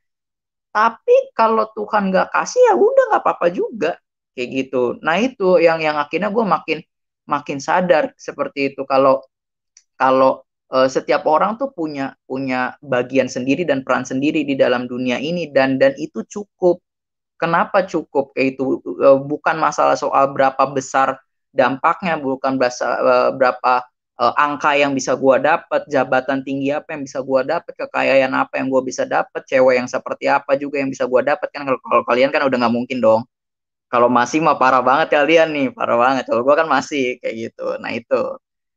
[0.74, 3.90] Tapi kalau Tuhan nggak kasih ya udah nggak apa-apa juga
[4.34, 4.82] kayak gitu.
[5.06, 6.78] Nah itu yang yang akhirnya gue makin
[7.30, 8.82] makin sadar seperti itu.
[8.82, 9.22] Kalau
[9.94, 10.42] kalau
[10.74, 15.50] uh, setiap orang tuh punya punya bagian sendiri dan peran sendiri di dalam dunia ini
[15.54, 16.82] dan dan itu cukup
[17.38, 21.22] Kenapa cukup kayak itu eh, bukan masalah soal berapa besar
[21.54, 23.86] dampaknya, bukan eh, berapa
[24.18, 28.58] uh, angka yang bisa gua dapat, jabatan tinggi apa yang bisa gua dapat, kekayaan apa
[28.60, 32.02] yang gua bisa dapat, cewek yang seperti apa juga yang bisa gua dapat kan kalau
[32.04, 33.22] kalian kan udah nggak mungkin dong.
[33.88, 36.28] Kalau masih mah parah banget kalian nih, parah banget.
[36.28, 37.66] Kalau gua kan masih kayak gitu.
[37.80, 38.22] Nah itu.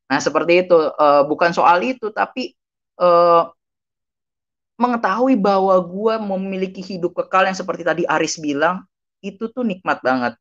[0.08, 0.78] Nah seperti itu.
[0.96, 2.56] Uh, bukan soal itu, tapi
[3.02, 3.52] uh,
[4.82, 8.82] mengetahui bahwa gue memiliki hidup kekal yang seperti tadi Aris bilang,
[9.22, 10.34] itu tuh nikmat banget.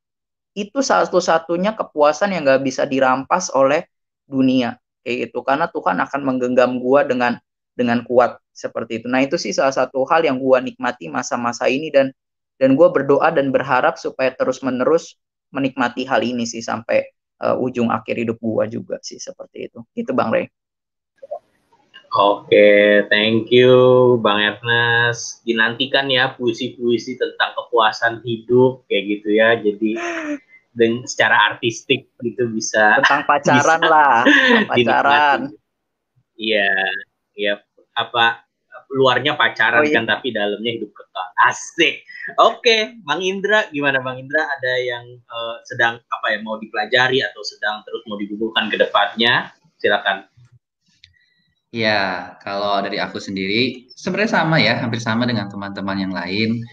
[0.57, 3.85] Itu satu-satunya kepuasan yang gak bisa dirampas oleh
[4.25, 4.81] dunia.
[5.05, 5.39] Kayak gitu.
[5.45, 7.33] Karena Tuhan akan menggenggam gue dengan
[7.77, 9.07] dengan kuat seperti itu.
[9.09, 12.13] Nah itu sih salah satu hal yang gue nikmati masa-masa ini dan
[12.61, 15.17] dan gue berdoa dan berharap supaya terus-menerus
[15.49, 17.09] menikmati hal ini sih sampai
[17.41, 19.81] uh, ujung akhir hidup gue juga sih seperti itu.
[19.97, 20.53] Itu Bang Rey.
[22.11, 23.71] Oke, thank you
[24.19, 25.47] Bang Ernest.
[25.47, 29.55] Dinantikan ya puisi-puisi tentang kepuasan hidup kayak gitu ya.
[29.55, 29.95] Jadi
[30.75, 34.15] dengan secara artistik gitu bisa tentang pacaran bisa lah,
[34.71, 35.41] pacaran.
[36.35, 36.75] Iya,
[37.39, 37.55] iya
[37.95, 38.43] apa
[38.91, 40.03] luarnya pacaran oh, iya.
[40.03, 41.27] kan tapi dalamnya hidup kekal.
[41.47, 42.03] Asik.
[42.43, 47.43] Oke, Bang Indra gimana Bang Indra ada yang uh, sedang apa ya mau dipelajari atau
[47.47, 49.55] sedang terus mau digugurkan ke depannya?
[49.79, 50.27] Silakan.
[51.71, 56.67] Ya, kalau dari aku sendiri sebenarnya sama ya, hampir sama dengan teman-teman yang lain.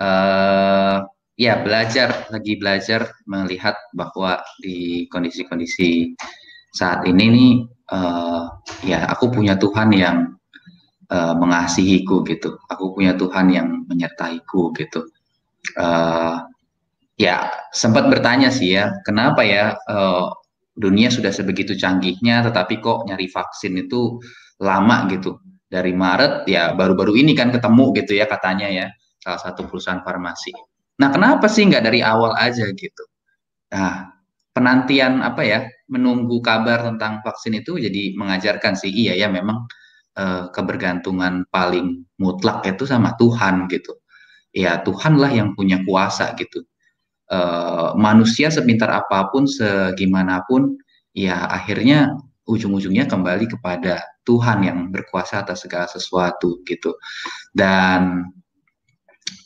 [0.00, 1.04] Uh,
[1.36, 6.16] ya belajar, lagi belajar melihat bahwa di kondisi-kondisi
[6.72, 7.52] saat ini nih,
[7.92, 8.48] uh,
[8.88, 10.32] ya aku punya Tuhan yang
[11.12, 12.56] uh, mengasihiku gitu.
[12.72, 15.12] Aku punya Tuhan yang menyertaiku gitu.
[15.76, 16.40] Uh,
[17.20, 20.32] ya sempat bertanya sih ya, kenapa ya uh,
[20.78, 24.22] dunia sudah sebegitu canggihnya, tetapi kok nyari vaksin itu
[24.62, 25.42] lama gitu.
[25.68, 28.86] Dari Maret ya baru-baru ini kan ketemu gitu ya katanya ya
[29.20, 30.54] salah satu perusahaan farmasi.
[31.02, 33.04] Nah kenapa sih nggak dari awal aja gitu?
[33.74, 34.08] Nah
[34.56, 35.60] penantian apa ya
[35.92, 39.68] menunggu kabar tentang vaksin itu jadi mengajarkan sih iya ya memang
[40.16, 43.92] eh, kebergantungan paling mutlak itu sama Tuhan gitu.
[44.56, 46.64] Ya Tuhanlah yang punya kuasa gitu
[47.32, 50.76] uh, manusia sepintar apa pun, segimanapun,
[51.12, 52.16] ya akhirnya
[52.48, 56.96] ujung-ujungnya kembali kepada Tuhan yang berkuasa atas segala sesuatu gitu.
[57.52, 58.24] Dan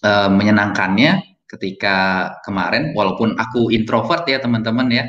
[0.06, 5.04] uh, menyenangkannya ketika kemarin, walaupun aku introvert ya teman-teman ya,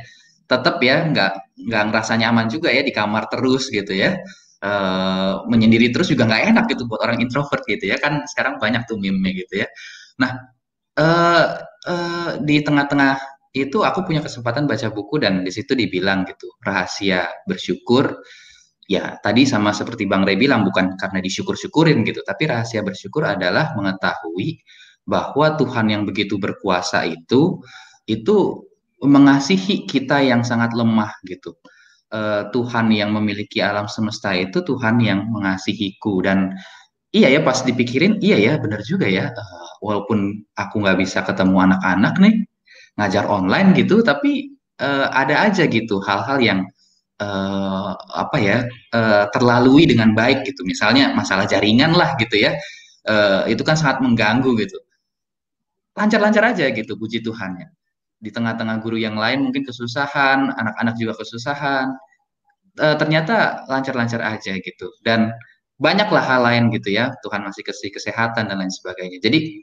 [0.49, 1.31] tetap ya nggak
[1.69, 4.17] nggak ngerasa nyaman juga ya di kamar terus gitu ya.
[4.63, 8.87] Uh, menyendiri terus juga nggak enak gitu buat orang introvert gitu ya kan sekarang banyak
[8.87, 9.67] tuh meme gitu ya.
[10.23, 10.52] Nah
[10.99, 11.45] uh,
[11.87, 17.29] uh, di tengah-tengah itu aku punya kesempatan baca buku dan di situ dibilang gitu rahasia
[17.45, 18.17] bersyukur.
[18.83, 23.71] Ya tadi sama seperti Bang Rey bilang bukan karena disyukur-syukurin gitu tapi rahasia bersyukur adalah
[23.79, 24.59] mengetahui
[25.07, 27.63] bahwa Tuhan yang begitu berkuasa itu
[28.03, 28.67] itu
[28.99, 31.55] mengasihi kita yang sangat lemah gitu.
[32.13, 36.53] Uh, Tuhan yang memiliki alam semesta itu Tuhan yang mengasihiku dan
[37.13, 39.29] iya ya pas dipikirin iya ya benar juga ya.
[39.31, 42.35] Uh, walaupun aku nggak bisa ketemu anak-anak nih
[42.97, 46.59] ngajar online gitu tapi uh, ada aja gitu hal-hal yang
[47.21, 48.57] uh, apa ya
[48.95, 50.65] uh, terlalui dengan baik gitu.
[50.65, 52.57] Misalnya masalah jaringan lah gitu ya.
[53.03, 54.79] Uh, itu kan sangat mengganggu gitu.
[55.93, 57.69] Lancar-lancar aja gitu puji Tuhannya.
[58.23, 61.91] Di tengah-tengah guru yang lain mungkin kesusahan, anak-anak juga kesusahan.
[62.79, 64.87] E, ternyata lancar-lancar aja gitu.
[65.05, 65.29] Dan
[65.83, 67.11] banyaklah hal lain gitu ya.
[67.19, 69.19] Tuhan masih kasih kesehatan dan lain sebagainya.
[69.19, 69.59] Jadi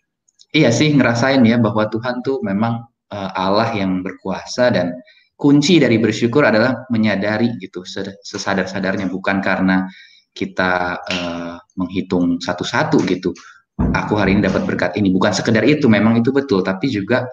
[0.52, 4.92] iya sih ngerasain ya bahwa Tuhan tuh memang e, Allah yang berkuasa dan
[5.40, 7.80] kunci dari bersyukur adalah menyadari gitu
[8.20, 9.88] sesadar-sadarnya bukan karena
[10.36, 13.34] kita uh, menghitung satu-satu gitu.
[13.80, 17.24] Aku hari ini dapat berkat ini bukan sekedar itu, memang itu betul, tapi juga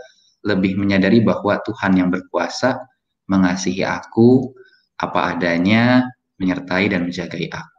[0.47, 2.79] lebih menyadari bahwa Tuhan yang berkuasa
[3.27, 4.55] mengasihi aku
[4.97, 6.07] apa adanya,
[6.39, 7.76] menyertai dan menjagai aku.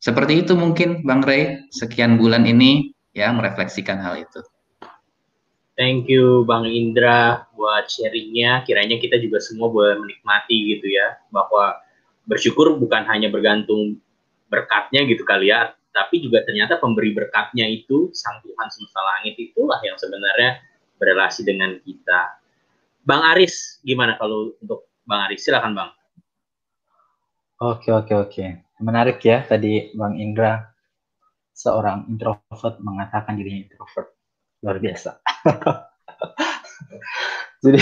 [0.00, 4.40] Seperti itu mungkin Bang Ray, sekian bulan ini ya merefleksikan hal itu.
[5.76, 8.64] Thank you Bang Indra buat sharingnya.
[8.64, 11.76] Kiranya kita juga semua boleh menikmati gitu ya, bahwa
[12.24, 14.00] bersyukur bukan hanya bergantung
[14.48, 19.78] berkatnya gitu kali ya, tapi juga ternyata pemberi berkatnya itu Sang Tuhan semesta langit itulah
[19.84, 20.64] yang sebenarnya
[20.96, 22.40] berrelasi dengan kita.
[23.04, 25.44] Bang Aris, gimana kalau untuk Bang Aris?
[25.44, 25.90] Silakan Bang.
[27.60, 28.69] Oke, oke, oke.
[28.80, 30.64] Menarik ya tadi Bang Indra,
[31.52, 34.16] seorang introvert mengatakan dirinya introvert.
[34.64, 35.20] Luar biasa.
[37.64, 37.80] Jadi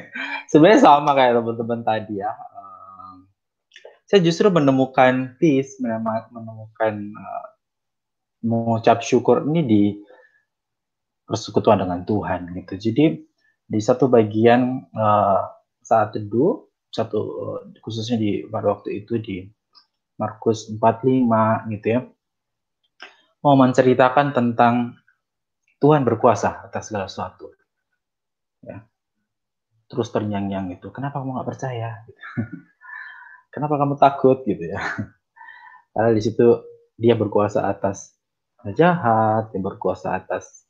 [0.50, 2.32] sebenarnya sama kayak teman-teman tadi ya.
[4.08, 7.46] saya justru menemukan peace, menemukan uh,
[8.40, 9.82] mengucap syukur ini di
[11.28, 12.88] persekutuan dengan Tuhan gitu.
[12.88, 13.20] Jadi
[13.68, 15.44] di satu bagian uh,
[15.84, 17.20] saat teduh satu
[17.84, 19.44] khususnya di pada waktu itu di
[20.18, 22.00] Markus 45 gitu ya.
[23.40, 24.98] Mau menceritakan tentang
[25.78, 27.54] Tuhan berkuasa atas segala sesuatu.
[28.66, 28.82] Ya.
[29.86, 32.04] Terus ternyanyi itu kenapa kamu nggak percaya?
[33.54, 34.44] Kenapa kamu takut?
[34.44, 34.76] gitu ya.
[35.96, 36.62] Karena di situ
[37.00, 38.18] dia berkuasa atas
[38.74, 40.66] jahat dia berkuasa atas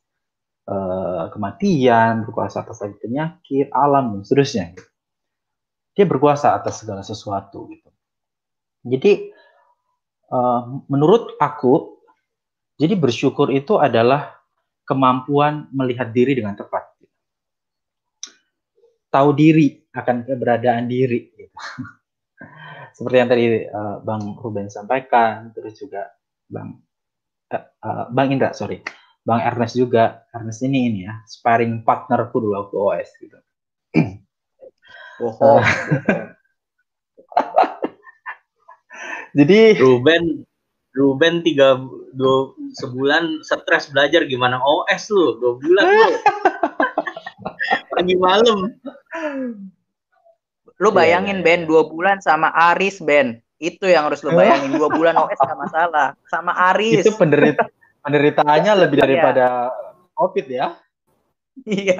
[0.69, 4.77] uh, kematian, berkuasa atas penyakit, alam dan seterusnya.
[5.97, 7.89] Dia berkuasa atas segala sesuatu gitu.
[8.85, 9.33] Jadi
[10.31, 11.99] uh, menurut aku,
[12.79, 14.39] jadi bersyukur itu adalah
[14.87, 16.87] kemampuan melihat diri dengan tepat.
[19.09, 21.33] Tahu diri akan keberadaan diri.
[21.33, 21.53] Gitu.
[22.97, 26.09] Seperti yang tadi uh, Bang Ruben sampaikan, terus juga
[26.45, 26.77] Bang
[27.53, 28.81] uh, uh, Bang Indra, sorry
[29.25, 30.25] Bang Ernest juga.
[30.33, 33.39] Ernest ini ini ya, sparring partnerku dulu waktu OS gitu.
[35.19, 35.35] Oh,
[39.39, 40.43] Jadi Ruben
[40.91, 41.79] Ruben tiga
[42.11, 46.09] dua sebulan stres belajar gimana OS lu dua bulan lu
[47.93, 48.73] pagi malam
[50.81, 55.13] lu bayangin Ben dua bulan sama Aris Ben itu yang harus lu bayangin dua bulan
[55.13, 57.69] OS gak masalah sama Aris itu penderita
[58.03, 59.03] penderitaannya lebih iya.
[59.05, 59.45] daripada
[60.19, 60.67] COVID ya.
[61.63, 61.97] Iya.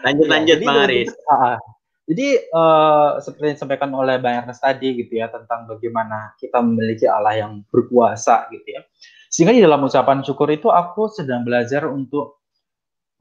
[0.00, 1.10] lanjut ya, lanjut Bang Aris.
[1.28, 1.56] Uh,
[2.10, 7.06] jadi uh, seperti yang disampaikan oleh Bang Ernest tadi gitu ya tentang bagaimana kita memiliki
[7.06, 8.82] Allah yang berkuasa gitu ya.
[9.30, 12.42] Sehingga di dalam ucapan syukur itu aku sedang belajar untuk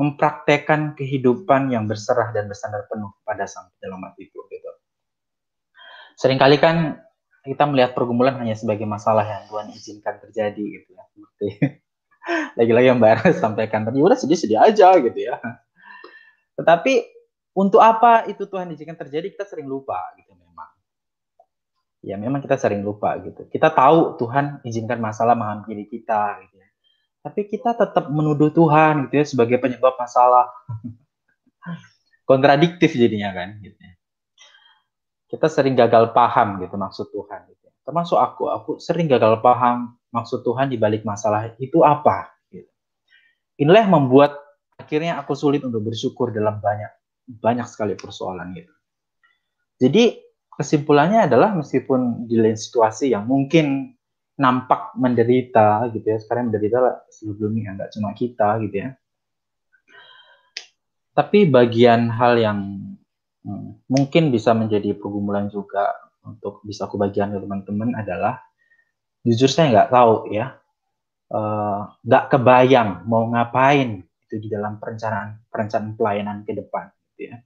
[0.01, 4.69] mempraktekkan kehidupan yang berserah dan bersandar penuh pada Sang Penyelamat itu gitu.
[6.17, 6.97] Seringkali kan
[7.45, 11.03] kita melihat pergumulan hanya sebagai masalah yang Tuhan izinkan terjadi gitu ya
[12.59, 15.39] lagi-lagi yang Mbak sampaikan tadi udah sedih-sedih aja gitu ya
[16.59, 17.18] tetapi
[17.55, 20.69] untuk apa itu Tuhan izinkan terjadi kita sering lupa gitu memang
[22.05, 26.69] ya memang kita sering lupa gitu kita tahu Tuhan izinkan masalah menghampiri kita gitu ya
[27.19, 30.47] tapi kita tetap menuduh Tuhan gitu ya sebagai penyebab masalah
[32.29, 33.99] kontradiktif jadinya kan gitu ya
[35.29, 37.45] kita sering gagal paham gitu maksud Tuhan.
[37.53, 37.67] Gitu.
[37.85, 42.33] Termasuk aku, aku sering gagal paham maksud Tuhan di balik masalah itu apa.
[42.49, 42.67] Gitu.
[43.61, 44.33] Inilah yang membuat
[44.81, 46.89] akhirnya aku sulit untuk bersyukur dalam banyak
[47.29, 48.73] banyak sekali persoalan gitu.
[49.79, 50.17] Jadi
[50.49, 53.93] kesimpulannya adalah meskipun di lain situasi yang mungkin
[54.39, 58.89] nampak menderita gitu ya, sekarang menderita sebelumnya nggak cuma kita gitu ya.
[61.13, 62.59] Tapi bagian hal yang
[63.39, 65.95] Hmm, mungkin bisa menjadi pergumulan juga
[66.27, 68.43] untuk bisa aku bagian ke teman-teman adalah
[69.23, 70.59] jujur saya nggak tahu ya
[71.31, 77.35] eh, nggak uh, kebayang mau ngapain itu di dalam perencanaan perencanaan pelayanan ke depan gitu
[77.35, 77.43] ya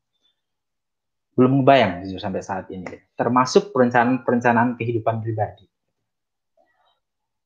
[1.34, 5.66] belum kebayang jujur sampai saat ini termasuk perencanaan perencanaan kehidupan pribadi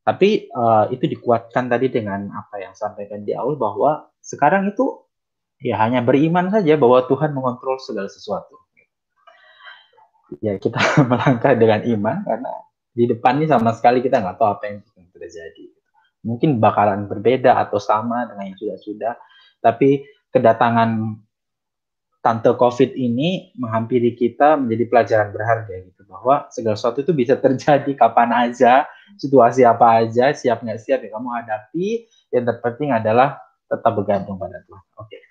[0.08, 5.04] tapi uh, itu dikuatkan tadi dengan apa yang sampaikan di awal bahwa sekarang itu
[5.60, 8.56] ya hanya beriman saja bahwa Tuhan mengontrol segala sesuatu.
[10.40, 10.80] Ya kita
[11.12, 12.54] melangkah dengan iman karena
[12.96, 14.80] di depan ini sama sekali kita nggak tahu apa yang
[15.12, 15.76] terjadi.
[16.24, 19.12] Mungkin bakalan berbeda atau sama dengan yang sudah-sudah,
[19.60, 21.20] tapi kedatangan
[22.28, 27.88] tante COVID ini menghampiri kita menjadi pelajaran berharga gitu bahwa segala sesuatu itu bisa terjadi
[27.96, 28.84] kapan aja,
[29.16, 32.04] situasi apa aja, siap nggak siap ya kamu hadapi.
[32.36, 33.40] Yang terpenting adalah
[33.72, 34.84] tetap bergantung pada Tuhan.
[35.00, 35.22] Oke, okay.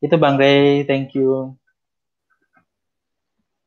[0.00, 1.52] itu Bang Ray, thank you.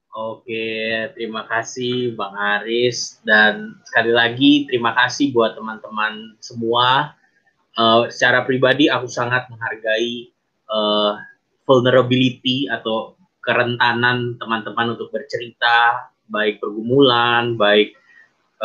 [0.09, 0.65] Oke,
[1.13, 7.13] terima kasih Bang Aris dan sekali lagi terima kasih buat teman-teman semua.
[7.77, 10.33] Uh, secara pribadi aku sangat menghargai
[10.73, 11.21] uh,
[11.69, 13.13] vulnerability atau
[13.45, 17.93] kerentanan teman-teman untuk bercerita, baik pergumulan, baik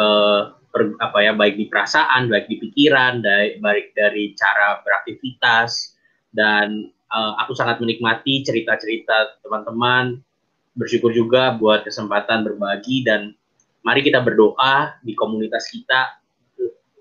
[0.00, 5.92] uh, per, apa ya, baik di perasaan, baik di pikiran, baik, baik dari cara beraktivitas
[6.32, 10.24] dan uh, aku sangat menikmati cerita-cerita teman-teman.
[10.74, 13.36] Bersyukur juga buat kesempatan berbagi dan
[13.84, 16.24] mari kita berdoa di komunitas kita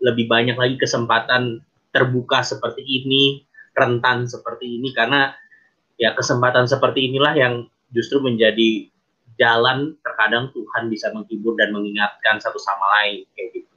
[0.03, 1.63] lebih banyak lagi kesempatan
[1.95, 5.31] terbuka seperti ini, rentan seperti ini karena
[6.03, 7.53] ya kesempatan seperti inilah yang
[7.95, 8.91] justru menjadi
[9.39, 13.71] jalan terkadang Tuhan bisa menghibur dan mengingatkan satu sama lain kayak gitu.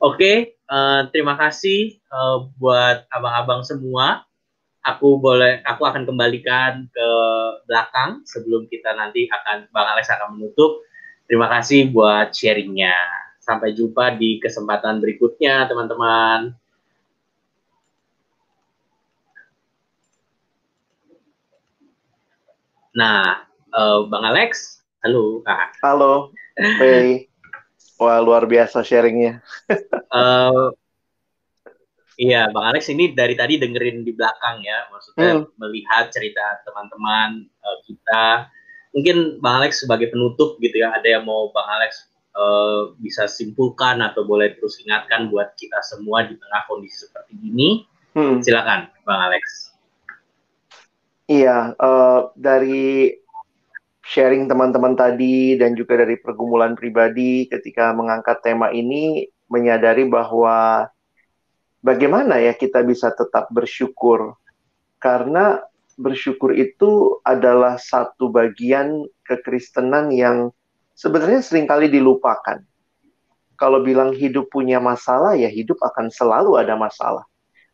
[0.00, 0.36] Oke, okay,
[0.68, 4.28] uh, eh, terima kasih uh, buat abang-abang semua.
[4.80, 7.08] Aku boleh, aku akan kembalikan ke
[7.68, 10.80] belakang sebelum kita nanti akan Bang Alex akan menutup.
[11.28, 12.96] Terima kasih buat sharingnya.
[13.44, 16.56] Sampai jumpa di kesempatan berikutnya, teman-teman.
[22.90, 25.78] Nah, uh, Bang Alex, halo Kak.
[25.78, 27.30] Halo, hey.
[28.02, 29.38] Wah, luar biasa sharingnya.
[30.10, 30.74] uh,
[32.18, 35.54] iya, Bang Alex ini dari tadi dengerin di belakang ya, maksudnya hmm.
[35.60, 38.50] melihat cerita teman-teman uh, kita.
[38.90, 44.02] Mungkin Bang Alex sebagai penutup gitu ya, ada yang mau Bang Alex uh, bisa simpulkan
[44.02, 47.86] atau boleh terus ingatkan buat kita semua di tengah kondisi seperti ini.
[48.18, 48.42] Hmm.
[48.42, 49.69] Silakan, Bang Alex.
[51.30, 53.14] Iya, uh, dari
[54.02, 60.90] sharing teman-teman tadi dan juga dari pergumulan pribadi ketika mengangkat tema ini menyadari bahwa
[61.86, 64.34] bagaimana ya kita bisa tetap bersyukur
[64.98, 65.62] karena
[65.94, 70.50] bersyukur itu adalah satu bagian kekristenan yang
[70.98, 72.58] sebenarnya sering kali dilupakan.
[73.54, 77.22] Kalau bilang hidup punya masalah, ya hidup akan selalu ada masalah.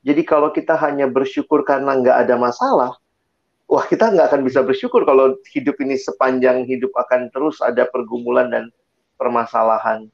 [0.04, 2.98] Jadi kalau kita hanya bersyukur karena nggak ada masalah,
[3.66, 8.50] wah kita nggak akan bisa bersyukur kalau hidup ini sepanjang hidup akan terus ada pergumulan
[8.50, 8.64] dan
[9.18, 10.06] permasalahan.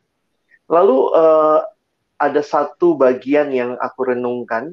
[0.73, 1.61] Lalu uh,
[2.17, 4.73] ada satu bagian yang aku renungkan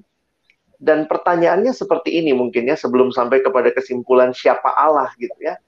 [0.79, 5.59] dan pertanyaannya seperti ini mungkin ya sebelum sampai kepada kesimpulan siapa Allah gitu ya.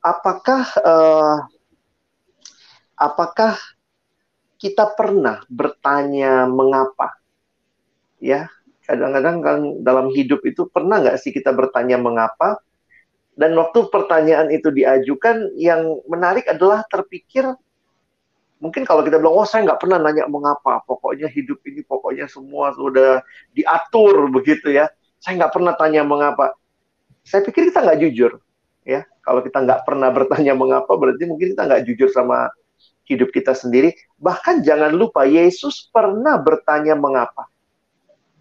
[0.00, 1.38] Apakah uh,
[2.96, 3.60] apakah
[4.56, 7.20] kita pernah bertanya mengapa?
[8.20, 8.52] Ya,
[8.90, 12.58] kadang-kadang kan dalam hidup itu pernah nggak sih kita bertanya mengapa?
[13.38, 17.46] Dan waktu pertanyaan itu diajukan, yang menarik adalah terpikir,
[18.58, 22.74] mungkin kalau kita bilang, oh saya nggak pernah nanya mengapa, pokoknya hidup ini pokoknya semua
[22.74, 23.22] sudah
[23.54, 24.90] diatur begitu ya.
[25.22, 26.52] Saya nggak pernah tanya mengapa.
[27.24, 28.42] Saya pikir kita nggak jujur,
[28.84, 29.06] ya.
[29.24, 32.50] Kalau kita nggak pernah bertanya mengapa, berarti mungkin kita nggak jujur sama
[33.06, 33.94] hidup kita sendiri.
[34.20, 37.48] Bahkan jangan lupa, Yesus pernah bertanya mengapa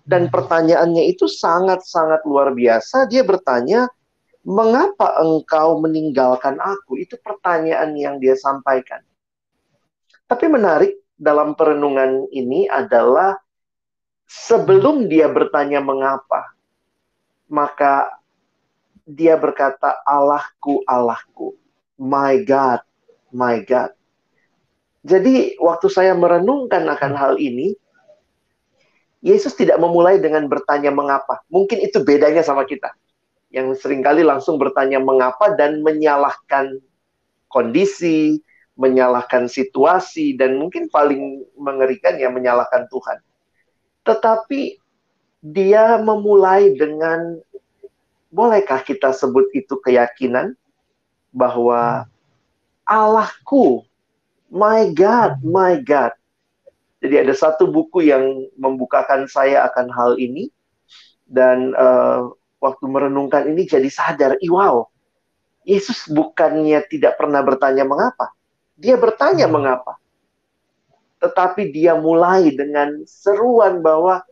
[0.10, 3.06] dan pertanyaannya itu sangat-sangat luar biasa.
[3.06, 3.86] Dia bertanya,
[4.42, 9.06] "Mengapa engkau meninggalkan aku?" Itu pertanyaan yang dia sampaikan.
[10.26, 13.38] Tapi menarik dalam perenungan ini adalah
[14.26, 16.58] sebelum dia bertanya mengapa,
[17.46, 18.10] maka
[19.06, 21.54] dia berkata, "Allahku, Allahku,
[22.02, 22.82] my God,
[23.30, 23.94] my God."
[25.06, 27.78] Jadi waktu saya merenungkan akan hal ini,
[29.20, 31.44] Yesus tidak memulai dengan bertanya mengapa.
[31.52, 32.96] Mungkin itu bedanya sama kita.
[33.52, 36.80] Yang sering kali langsung bertanya mengapa dan menyalahkan
[37.52, 38.40] kondisi,
[38.80, 43.20] menyalahkan situasi, dan mungkin paling mengerikan ya menyalahkan Tuhan.
[44.08, 44.80] Tetapi
[45.44, 47.44] dia memulai dengan,
[48.32, 50.56] bolehkah kita sebut itu keyakinan?
[51.36, 52.08] Bahwa
[52.88, 53.84] Allahku,
[54.48, 56.16] my God, my God,
[57.00, 60.52] jadi ada satu buku yang membukakan saya akan hal ini.
[61.30, 64.90] Dan uh, waktu merenungkan ini jadi sadar, wow,
[65.62, 68.34] Yesus bukannya tidak pernah bertanya mengapa,
[68.74, 69.54] dia bertanya hmm.
[69.54, 69.94] mengapa,
[71.22, 74.26] tetapi dia mulai dengan seruan bahwa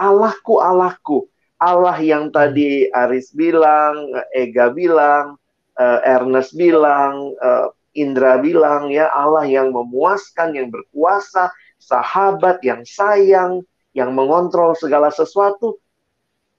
[0.00, 1.28] Allahku, Allahku,
[1.60, 5.36] Allah yang tadi Aris bilang, Ega bilang,
[5.76, 11.52] uh, Ernest bilang, uh, Indra bilang ya Allah yang memuaskan, yang berkuasa,
[11.82, 15.82] sahabat yang sayang, yang mengontrol segala sesuatu,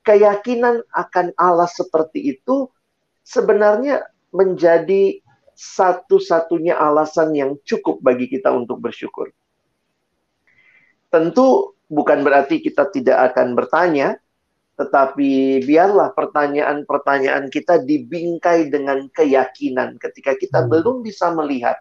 [0.04, 2.68] keyakinan akan Allah seperti itu
[3.24, 4.04] sebenarnya
[4.36, 5.24] menjadi
[5.56, 9.32] satu-satunya alasan yang cukup bagi kita untuk bersyukur.
[11.08, 14.18] Tentu bukan berarti kita tidak akan bertanya,
[14.74, 20.70] tetapi biarlah pertanyaan-pertanyaan kita dibingkai dengan keyakinan ketika kita hmm.
[20.74, 21.78] belum bisa melihat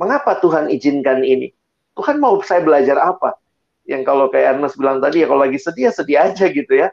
[0.00, 1.52] mengapa Tuhan izinkan ini.
[2.00, 3.36] Tuhan mau saya belajar apa?
[3.84, 6.88] Yang kalau kayak Ernest bilang tadi ya kalau lagi sedih ya sedih aja gitu ya.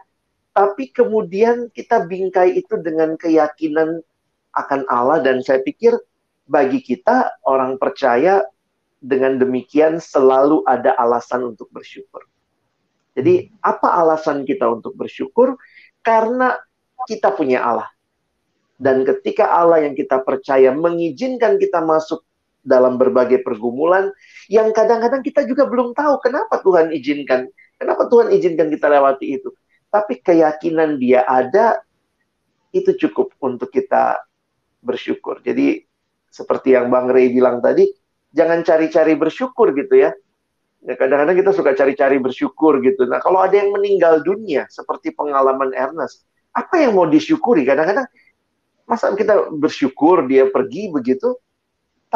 [0.51, 4.03] Tapi kemudian kita bingkai itu dengan keyakinan
[4.51, 5.95] akan Allah dan saya pikir
[6.51, 8.43] bagi kita orang percaya
[8.99, 12.27] dengan demikian selalu ada alasan untuk bersyukur.
[13.15, 15.55] Jadi apa alasan kita untuk bersyukur?
[16.03, 16.51] Karena
[17.07, 17.87] kita punya Allah.
[18.75, 22.26] Dan ketika Allah yang kita percaya mengizinkan kita masuk
[22.67, 24.11] dalam berbagai pergumulan
[24.51, 27.47] yang kadang-kadang kita juga belum tahu kenapa Tuhan izinkan.
[27.79, 29.55] Kenapa Tuhan izinkan kita lewati itu.
[29.87, 31.79] Tapi keyakinan dia ada
[32.75, 34.19] itu cukup untuk kita
[34.83, 35.39] bersyukur.
[35.39, 35.87] Jadi
[36.27, 37.87] seperti yang Bang Ray bilang tadi,
[38.35, 40.11] jangan cari-cari bersyukur gitu ya.
[40.85, 43.09] Ya, kadang-kadang kita suka cari-cari bersyukur gitu.
[43.09, 47.65] Nah, kalau ada yang meninggal dunia, seperti pengalaman Ernest, apa yang mau disyukuri?
[47.65, 48.05] Kadang-kadang,
[48.85, 51.33] masa kita bersyukur dia pergi begitu,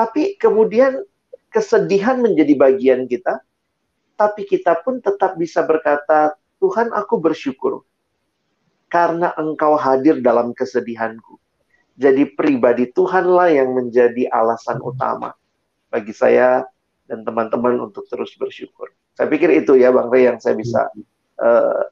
[0.02, 1.06] tapi kemudian
[1.54, 3.38] kesedihan menjadi bagian kita,
[4.18, 7.86] tapi kita pun tetap bisa berkata, Tuhan aku bersyukur,
[8.90, 11.38] karena engkau hadir dalam kesedihanku.
[12.02, 15.38] Jadi pribadi Tuhanlah yang menjadi alasan utama
[15.94, 16.66] bagi saya
[17.06, 18.90] dan teman-teman untuk terus bersyukur.
[19.14, 20.90] Saya pikir itu ya Bang Rey yang saya bisa
[21.38, 21.86] uh,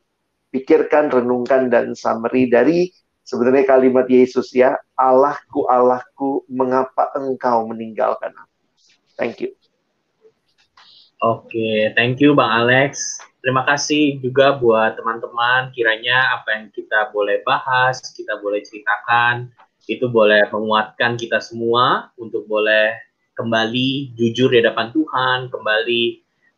[0.49, 2.89] pikirkan, renungkan dan summary dari
[3.29, 8.57] sebenarnya kalimat Yesus ya, Allahku, Allahku, mengapa engkau meninggalkan aku?
[9.13, 9.53] Thank you.
[11.21, 13.21] Oke, okay, thank you Bang Alex.
[13.45, 15.69] Terima kasih juga buat teman-teman.
[15.77, 19.51] Kiranya apa yang kita boleh bahas, kita boleh ceritakan,
[19.85, 22.97] itu boleh menguatkan kita semua untuk boleh
[23.37, 26.03] kembali jujur di hadapan Tuhan, kembali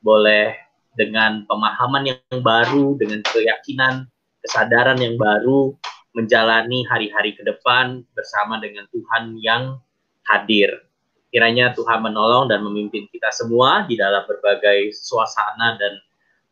[0.02, 0.58] boleh
[0.98, 4.10] dengan pemahaman yang baru, dengan keyakinan,
[4.42, 5.78] kesadaran yang baru,
[6.12, 9.80] menjalani hari-hari ke depan bersama dengan Tuhan yang
[10.28, 10.84] hadir.
[11.32, 15.94] Kiranya Tuhan menolong dan memimpin kita semua di dalam berbagai suasana dan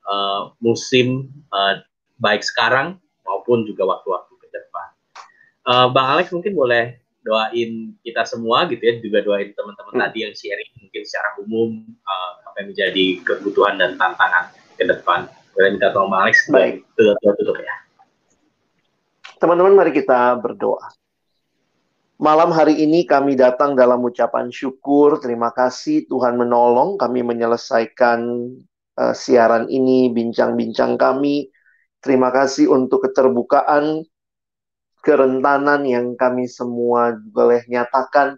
[0.07, 1.83] uh, musim uh,
[2.23, 2.95] baik sekarang
[3.27, 4.87] maupun juga waktu-waktu ke depan.
[5.67, 6.95] Uh, Bang Alex mungkin boleh
[7.27, 10.03] doain kita semua gitu ya juga doain teman-teman hmm.
[10.07, 11.69] tadi yang sharing mungkin secara umum
[12.07, 15.27] uh, apa yang menjadi kebutuhan dan tantangan ke depan.
[15.51, 17.88] Boleh minta tolong Alex baik tutup, tutup ya.
[19.39, 20.91] Teman-teman mari kita berdoa.
[22.19, 28.19] Malam hari ini kami datang dalam ucapan syukur, terima kasih Tuhan menolong kami menyelesaikan
[28.99, 31.47] uh, siaran ini, bincang-bincang kami.
[32.03, 34.03] Terima kasih untuk keterbukaan
[34.99, 38.35] kerentanan yang kami semua boleh nyatakan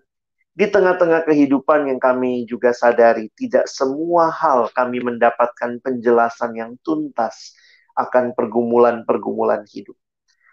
[0.54, 7.58] di tengah-tengah kehidupan yang kami juga sadari tidak semua hal kami mendapatkan penjelasan yang tuntas
[7.98, 9.98] akan pergumulan-pergumulan hidup.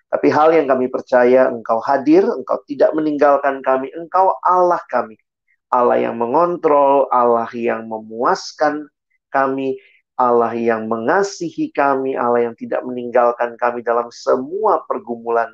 [0.08, 5.20] Tapi hal yang kami percaya, Engkau hadir, Engkau tidak meninggalkan kami, Engkau Allah kami.
[5.68, 8.88] Allah yang mengontrol, Allah yang memuaskan
[9.28, 9.76] kami,
[10.16, 15.52] Allah yang mengasihi kami, Allah yang tidak meninggalkan kami dalam semua pergumulan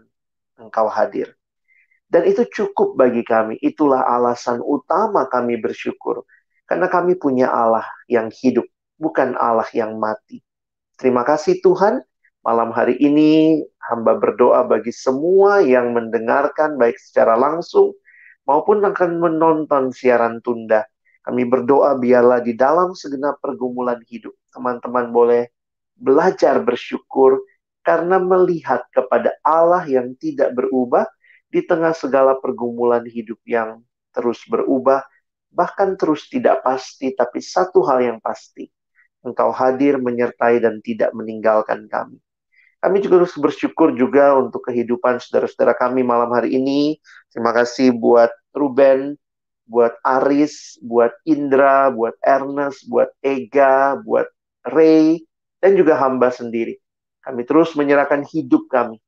[0.56, 1.34] engkau hadir.
[2.06, 3.58] Dan itu cukup bagi kami.
[3.58, 6.22] Itulah alasan utama kami bersyukur.
[6.64, 8.64] Karena kami punya Allah yang hidup,
[8.96, 10.40] bukan Allah yang mati.
[10.96, 12.00] Terima kasih Tuhan.
[12.44, 17.96] Malam hari ini hamba berdoa bagi semua yang mendengarkan baik secara langsung
[18.44, 20.84] maupun akan menonton siaran tunda.
[21.24, 25.48] Kami berdoa biarlah di dalam segenap pergumulan hidup teman-teman boleh
[25.96, 27.40] belajar bersyukur
[27.80, 31.08] karena melihat kepada Allah yang tidak berubah
[31.48, 33.80] di tengah segala pergumulan hidup yang
[34.12, 35.00] terus berubah,
[35.48, 38.68] bahkan terus tidak pasti, tapi satu hal yang pasti,
[39.24, 42.20] Engkau hadir, menyertai, dan tidak meninggalkan kami.
[42.84, 47.00] Kami juga harus bersyukur juga untuk kehidupan saudara-saudara kami malam hari ini.
[47.32, 49.16] Terima kasih buat Ruben,
[49.64, 54.28] buat Aris, buat Indra, buat Ernest, buat Ega, buat
[54.68, 55.24] Ray,
[55.64, 56.76] dan juga hamba sendiri.
[57.24, 59.00] Kami terus menyerahkan hidup kami.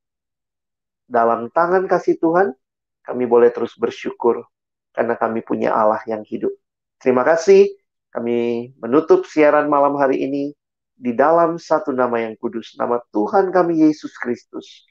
[1.05, 2.57] Dalam tangan kasih Tuhan,
[3.05, 4.41] kami boleh terus bersyukur
[4.89, 6.49] karena kami punya Allah yang hidup.
[6.97, 7.69] Terima kasih.
[8.09, 10.56] Kami menutup siaran malam hari ini
[10.97, 14.89] di dalam satu nama yang kudus, nama Tuhan kami Yesus Kristus,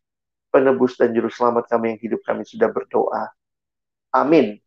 [0.54, 3.34] penebus dan juru selamat kami yang hidup kami sudah berdoa.
[4.14, 4.62] Amin.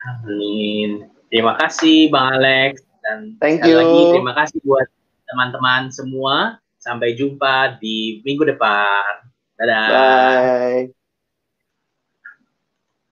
[0.00, 1.08] Amin.
[1.32, 3.76] Terima kasih Bang Alex dan Thank you.
[3.76, 4.88] lagi terima kasih buat
[5.28, 6.60] teman-teman semua.
[6.80, 9.28] Sampai jumpa di minggu depan.
[9.60, 9.88] Dadah.
[9.92, 10.99] Bye.